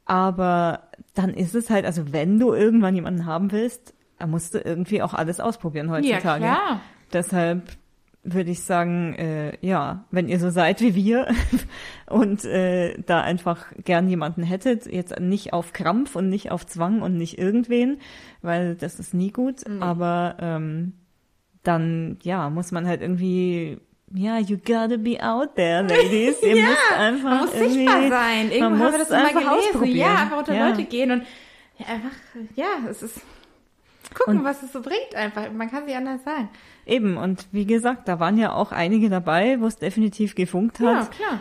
Aber 0.04 0.88
dann 1.14 1.34
ist 1.34 1.54
es 1.54 1.70
halt, 1.70 1.84
also 1.84 2.12
wenn 2.12 2.38
du 2.38 2.54
irgendwann 2.54 2.94
jemanden 2.94 3.26
haben 3.26 3.52
willst, 3.52 3.94
dann 4.18 4.30
musst 4.30 4.54
du 4.54 4.58
irgendwie 4.58 5.02
auch 5.02 5.14
alles 5.14 5.38
ausprobieren 5.38 5.90
heutzutage. 5.90 6.44
Ja, 6.44 6.54
klar. 6.54 6.80
Deshalb 7.12 7.62
würde 8.24 8.50
ich 8.50 8.62
sagen, 8.62 9.14
äh, 9.14 9.52
ja, 9.66 10.04
wenn 10.10 10.28
ihr 10.28 10.38
so 10.38 10.50
seid 10.50 10.80
wie 10.80 10.94
wir 10.94 11.28
und 12.10 12.44
äh, 12.44 13.00
da 13.02 13.20
einfach 13.22 13.66
gern 13.84 14.08
jemanden 14.08 14.42
hättet, 14.42 14.86
jetzt 14.86 15.18
nicht 15.20 15.52
auf 15.52 15.72
Krampf 15.72 16.14
und 16.16 16.28
nicht 16.28 16.50
auf 16.50 16.66
Zwang 16.66 17.00
und 17.00 17.16
nicht 17.16 17.38
irgendwen, 17.38 17.98
weil 18.42 18.74
das 18.74 18.98
ist 18.98 19.14
nie 19.14 19.30
gut, 19.30 19.62
Nee. 19.68 19.80
aber 19.80 20.36
ähm, 20.40 20.92
dann, 21.62 22.18
ja, 22.22 22.50
muss 22.50 22.70
man 22.72 22.86
halt 22.86 23.02
irgendwie, 23.02 23.78
ja, 24.12 24.38
you 24.38 24.56
gotta 24.58 24.96
be 24.96 25.18
out 25.22 25.54
there, 25.56 25.82
ladies. 25.82 26.42
Ihr 26.42 26.56
Ja, 26.56 26.66
müsst 26.66 26.92
einfach 26.96 27.30
Man 27.30 27.38
muss 27.40 27.52
sichtbar 27.52 28.08
sein. 28.08 28.50
Irgendwo 28.50 28.84
haben 28.84 28.92
wir 28.92 28.98
das 28.98 29.10
immer 29.10 29.18
einfach 29.18 29.32
gelesen. 29.40 29.58
ausprobieren. 29.72 29.96
Ja, 29.98 30.14
einfach 30.16 30.38
unter 30.38 30.54
Ja. 30.54 30.68
Leute 30.68 30.84
gehen 30.84 31.10
und 31.10 31.22
ja, 31.78 31.86
einfach, 31.86 32.10
ja, 32.56 32.66
es 32.90 33.02
ist 33.02 33.20
gucken, 34.14 34.38
Und- 34.38 34.44
was 34.44 34.62
es 34.62 34.72
so 34.72 34.80
bringt 34.82 35.14
einfach. 35.14 35.50
Man 35.52 35.70
kann 35.70 35.84
sich 35.86 35.94
anders 35.94 36.24
sein. 36.24 36.48
Eben, 36.88 37.16
und 37.16 37.46
wie 37.52 37.66
gesagt, 37.66 38.08
da 38.08 38.18
waren 38.18 38.38
ja 38.38 38.52
auch 38.54 38.72
einige 38.72 39.10
dabei, 39.10 39.60
wo 39.60 39.66
es 39.66 39.76
definitiv 39.76 40.34
gefunkt 40.34 40.80
Ja, 40.80 40.96
hat. 40.96 41.10
klar. 41.12 41.40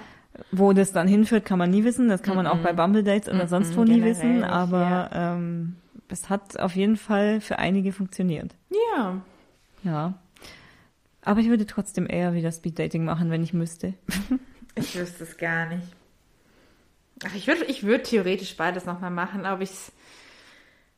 Wo 0.52 0.72
das 0.74 0.92
dann 0.92 1.08
hinführt, 1.08 1.46
kann 1.46 1.58
man 1.58 1.72
nie 1.72 1.84
wissen. 1.84 2.10
Das 2.10 2.22
kann 2.22 2.36
man 2.36 2.46
auch 2.46 2.60
bei 2.60 2.72
Bumble 2.74 3.04
Dates 3.04 3.28
oder 3.28 3.46
Mhm, 3.46 3.50
sonst 3.50 3.76
wo 3.76 3.84
nie 3.84 4.04
wissen. 4.04 4.44
Aber 4.44 5.10
ähm, 5.14 5.78
es 6.10 6.30
hat 6.30 6.60
auf 6.60 6.76
jeden 6.76 6.96
Fall 6.98 7.42
für 7.42 7.58
einige 7.58 7.92
funktioniert. 7.92 8.54
Ja. 8.96 9.22
Ja. 9.84 10.14
Aber 11.24 11.40
ich 11.40 11.50
würde 11.50 11.66
trotzdem 11.66 12.08
eher 12.08 12.34
wieder 12.36 12.52
Speeddating 12.52 13.04
machen, 13.04 13.32
wenn 13.32 13.42
ich 13.44 13.54
müsste. 13.54 13.94
Ich 14.76 14.96
wüsste 14.96 15.24
es 15.24 15.38
gar 15.38 15.66
nicht. 15.70 15.88
Ach, 17.26 17.34
ich 17.34 17.48
würde 17.48 17.66
ich 17.66 17.82
würd 17.84 18.04
theoretisch 18.04 18.56
beides 18.58 18.86
nochmal 18.86 19.10
machen, 19.10 19.44
aber 19.44 19.64
ich 19.64 19.72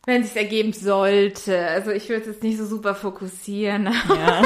wenn 0.06 0.22
es 0.22 0.34
sich 0.34 0.42
ergeben 0.42 0.74
sollte. 0.74 1.68
Also 1.68 1.92
ich 1.92 2.10
würde 2.10 2.22
es 2.22 2.28
jetzt 2.28 2.44
nicht 2.44 2.58
so 2.58 2.66
super 2.66 2.96
fokussieren. 2.96 3.86
Ja. 4.10 4.42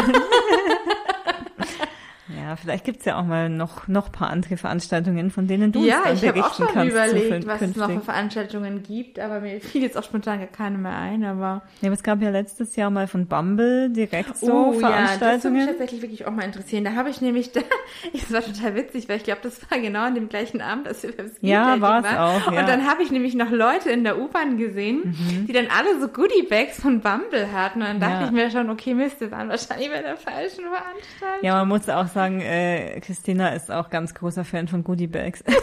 Ja, 2.43 2.56
vielleicht 2.56 2.84
gibt's 2.84 3.06
ja 3.06 3.19
auch 3.19 3.23
mal 3.25 3.49
noch 3.49 3.88
noch 3.88 4.12
paar 4.12 4.29
andere 4.29 4.58
Veranstaltungen, 4.58 5.32
von 5.32 5.47
denen 5.47 5.71
du 5.71 5.79
uns 5.79 5.88
ja, 5.88 6.01
dann 6.03 6.15
ich 6.15 6.21
habe 6.23 6.34
berichten 6.34 6.63
auch 6.63 6.67
schon 6.69 6.75
kannst. 6.75 6.91
überlegt, 6.91 7.47
was 7.47 7.62
es 7.62 7.75
noch 7.75 7.89
für 7.91 8.01
Veranstaltungen 8.01 8.84
gibt, 8.84 9.19
aber 9.19 9.39
mir 9.39 9.62
fiel 9.62 9.82
jetzt 9.84 9.97
auch 9.97 10.03
spontan 10.03 10.39
gar 10.39 10.47
keine 10.47 10.77
mehr 10.77 10.97
ein, 10.97 11.23
aber 11.23 11.62
Ja, 11.82 11.88
aber 11.88 11.93
es 11.93 12.03
gab 12.03 12.21
ja 12.21 12.29
letztes 12.29 12.75
Jahr 12.75 12.89
mal 12.89 13.08
von 13.08 13.27
Bumble 13.27 13.89
direkt 13.89 14.38
so 14.38 14.51
Oh, 14.51 14.73
ja, 14.73 14.79
das 14.79 14.79
würde 14.79 14.79
mich 14.79 14.79
Veranstaltungen. 14.79 15.67
tatsächlich 15.67 16.01
wirklich 16.01 16.25
auch 16.27 16.32
mal 16.32 16.43
interessieren. 16.43 16.84
Da 16.84 16.93
habe 16.93 17.10
ich 17.10 17.21
nämlich, 17.21 17.51
da, 17.51 17.62
das 18.13 18.32
war 18.34 18.41
total 18.41 18.75
witzig, 18.75 19.08
weil 19.10 19.17
ich 19.17 19.23
glaube, 19.23 19.39
das 19.43 19.60
war 19.71 19.79
genau 19.79 20.01
an 20.01 20.15
dem 20.15 20.29
gleichen 20.29 20.62
Abend, 20.62 20.88
als 20.88 21.03
wir 21.03 21.12
beim 21.15 21.27
Ja, 21.41 21.75
Speeddating 21.75 21.82
war's 21.82 22.03
waren. 22.06 22.17
auch, 22.17 22.51
ja. 22.51 22.60
Und 22.60 22.67
dann 22.69 22.88
habe 22.88 23.03
ich 23.03 23.12
nämlich 23.12 23.36
noch 23.36 23.51
Leute 23.51 23.89
in 23.91 24.03
der 24.03 24.19
U-Bahn 24.19 24.58
gesehen, 24.58 25.15
die 25.47 25.53
dann 25.53 25.67
alle 25.67 25.99
so 25.99 26.08
Goodie-Bags 26.08 26.82
von 26.82 27.01
Bumble 27.01 27.51
hatten. 27.53 27.82
Und 27.82 27.88
dann 27.88 27.99
dachte 27.99 28.13
Ja. 28.21 28.25
ich 28.25 28.32
mir 28.32 28.49
schon, 28.51 28.69
okay, 28.69 28.93
Mist, 28.93 29.19
wir 29.21 29.32
waren 29.32 29.49
wahrscheinlich 29.49 29.89
bei 29.89 30.01
der 30.01 30.17
falschen 30.17 30.63
Veranstaltung. 30.63 31.43
Ja, 31.43 31.56
man 31.56 31.67
muss 31.67 31.88
auch 31.89 32.08
sagen, 32.08 32.32
äh, 32.41 32.99
Christina 33.01 33.49
ist 33.49 33.71
auch 33.71 33.89
ganz 33.89 34.13
großer 34.13 34.45
Fan 34.45 34.67
von 34.67 34.83
Goodiebags. 34.83 35.43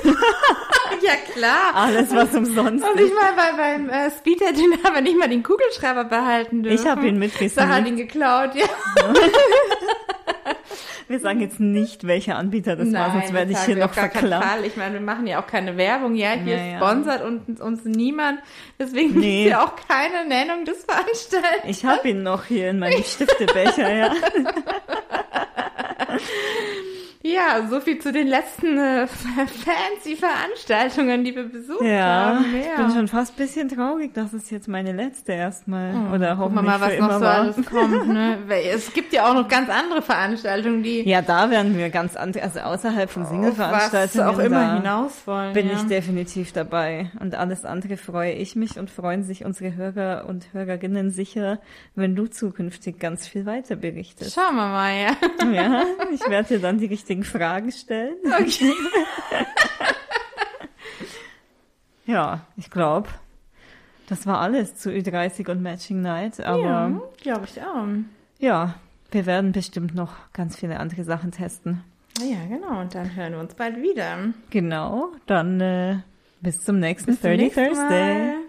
Ja, 1.02 1.12
klar. 1.32 1.74
Alles, 1.74 2.14
was 2.14 2.34
umsonst 2.34 2.84
Und 2.84 3.00
ich 3.00 3.12
mal 3.14 3.32
bei, 3.34 3.56
beim 3.56 3.88
äh, 3.88 4.10
Speeddating 4.10 4.82
haben 4.84 4.94
wir 4.94 5.00
nicht 5.00 5.18
mal 5.18 5.28
den 5.28 5.42
Kugelschreiber 5.42 6.04
behalten 6.04 6.62
dürfen. 6.62 6.78
Ich 6.78 6.86
habe 6.86 7.06
ihn 7.06 7.18
Sarah 7.48 7.76
hat 7.76 7.86
ihn 7.86 7.96
geklaut, 7.96 8.54
ja. 8.54 8.66
Wir 11.10 11.18
sagen 11.18 11.40
jetzt 11.40 11.58
nicht, 11.58 12.06
welcher 12.06 12.36
Anbieter 12.36 12.76
das 12.76 12.92
war, 12.92 13.10
sonst 13.10 13.32
werde 13.32 13.50
ich 13.50 13.58
hier 13.62 13.74
noch 13.74 13.92
verklagt. 13.92 14.64
Ich 14.64 14.76
meine, 14.76 14.94
wir 14.94 15.00
machen 15.00 15.26
ja 15.26 15.42
auch 15.42 15.46
keine 15.48 15.76
Werbung. 15.76 16.14
Ja, 16.14 16.34
hier 16.34 16.56
Ja, 16.56 16.64
ja. 16.64 16.76
sponsert 16.76 17.24
uns, 17.24 17.60
uns 17.60 17.84
niemand. 17.84 18.38
Deswegen 18.78 19.18
Nee. 19.18 19.42
gibt's 19.42 19.50
ja 19.58 19.64
auch 19.64 19.74
keine 19.88 20.28
Nennung 20.28 20.64
des 20.64 20.84
Veranstalters. 20.84 21.64
Ich 21.64 21.84
habe 21.84 22.10
ihn 22.10 22.22
noch 22.22 22.44
hier 22.44 22.70
in 22.70 22.78
meinem 22.78 23.02
Stiftebecher, 23.02 23.92
ja. 23.92 24.12
Ja, 27.22 27.66
so 27.68 27.80
viel 27.80 27.98
zu 27.98 28.12
den 28.12 28.28
letzten 28.28 28.78
äh, 28.78 29.06
fancy 29.06 30.16
Veranstaltungen, 30.16 31.22
die 31.22 31.36
wir 31.36 31.42
besucht 31.44 31.82
Ja, 31.82 32.36
haben. 32.36 32.46
ich 32.58 32.76
bin 32.76 32.90
schon 32.92 33.08
fast 33.08 33.34
ein 33.34 33.36
bisschen 33.36 33.68
traurig, 33.68 34.14
dass 34.14 34.32
es 34.32 34.48
jetzt 34.48 34.68
meine 34.68 34.92
letzte 34.92 35.32
erstmal 35.32 35.90
oder 36.14 36.36
Gucken 36.36 36.54
wir 36.54 36.62
hoffentlich 36.62 36.64
mal, 36.64 36.80
was 36.80 36.92
für 36.94 37.00
noch 37.02 37.12
so 37.12 37.20
war. 37.20 37.34
alles 37.40 37.56
kommt. 37.66 38.06
Ne? 38.10 38.38
Es 38.72 38.92
gibt 38.94 39.12
ja 39.12 39.28
auch 39.28 39.34
noch 39.34 39.48
ganz 39.48 39.68
andere 39.68 40.00
Veranstaltungen, 40.00 40.82
die 40.82 41.02
Ja, 41.08 41.20
da 41.20 41.50
werden 41.50 41.76
wir 41.76 41.90
ganz 41.90 42.16
andere, 42.16 42.42
also 42.44 42.60
außerhalb 42.60 43.10
von 43.10 43.26
Single-Veranstaltungen 43.26 44.26
auch 44.26 44.38
immer 44.38 44.76
hinaus 44.76 45.12
wollen. 45.26 45.52
bin 45.52 45.68
ja. 45.68 45.74
ich 45.74 45.82
definitiv 45.82 46.52
dabei. 46.52 47.10
Und 47.20 47.34
alles 47.34 47.66
andere 47.66 47.98
freue 47.98 48.32
ich 48.32 48.56
mich 48.56 48.78
und 48.78 48.88
freuen 48.90 49.24
sich 49.24 49.44
unsere 49.44 49.76
Hörer 49.76 50.24
und 50.26 50.54
Hörerinnen 50.54 51.10
sicher, 51.10 51.58
wenn 51.94 52.16
du 52.16 52.26
zukünftig 52.28 52.98
ganz 52.98 53.28
viel 53.28 53.44
weiter 53.44 53.76
berichtest. 53.76 54.34
Schauen 54.34 54.56
wir 54.56 54.68
mal, 54.68 54.92
ja. 54.94 55.52
Ja, 55.52 55.82
ich 56.12 56.26
werde 56.28 56.48
dir 56.48 56.60
dann 56.60 56.78
die 56.78 56.88
richtigen 57.10 57.24
Fragen 57.24 57.72
stellen. 57.72 58.16
Okay. 58.24 58.72
Ja, 62.06 62.40
ich 62.56 62.70
glaube, 62.70 63.08
das 64.08 64.26
war 64.26 64.40
alles 64.40 64.74
zu 64.74 64.90
Ü30 64.90 65.48
und 65.48 65.62
Matching 65.62 66.02
Night. 66.02 66.40
Aber 66.40 66.58
ja, 66.60 67.00
glaube 67.22 67.44
ich 67.44 67.62
auch. 67.62 67.86
ja, 68.40 68.74
wir 69.12 69.26
werden 69.26 69.52
bestimmt 69.52 69.94
noch 69.94 70.14
ganz 70.32 70.56
viele 70.56 70.80
andere 70.80 71.04
Sachen 71.04 71.30
testen. 71.30 71.84
Ja, 72.20 72.46
genau. 72.48 72.80
Und 72.80 72.96
dann 72.96 73.14
hören 73.14 73.34
wir 73.34 73.38
uns 73.38 73.54
bald 73.54 73.76
wieder. 73.76 74.32
Genau, 74.48 75.12
dann 75.26 75.60
äh, 75.60 75.98
bis 76.40 76.64
zum 76.64 76.80
nächsten 76.80 77.12
Bis 77.12 77.20
zum 77.20 77.30
30 77.30 77.38
nächsten 77.44 77.64
Thursday. 77.66 78.18
Mal. 78.18 78.40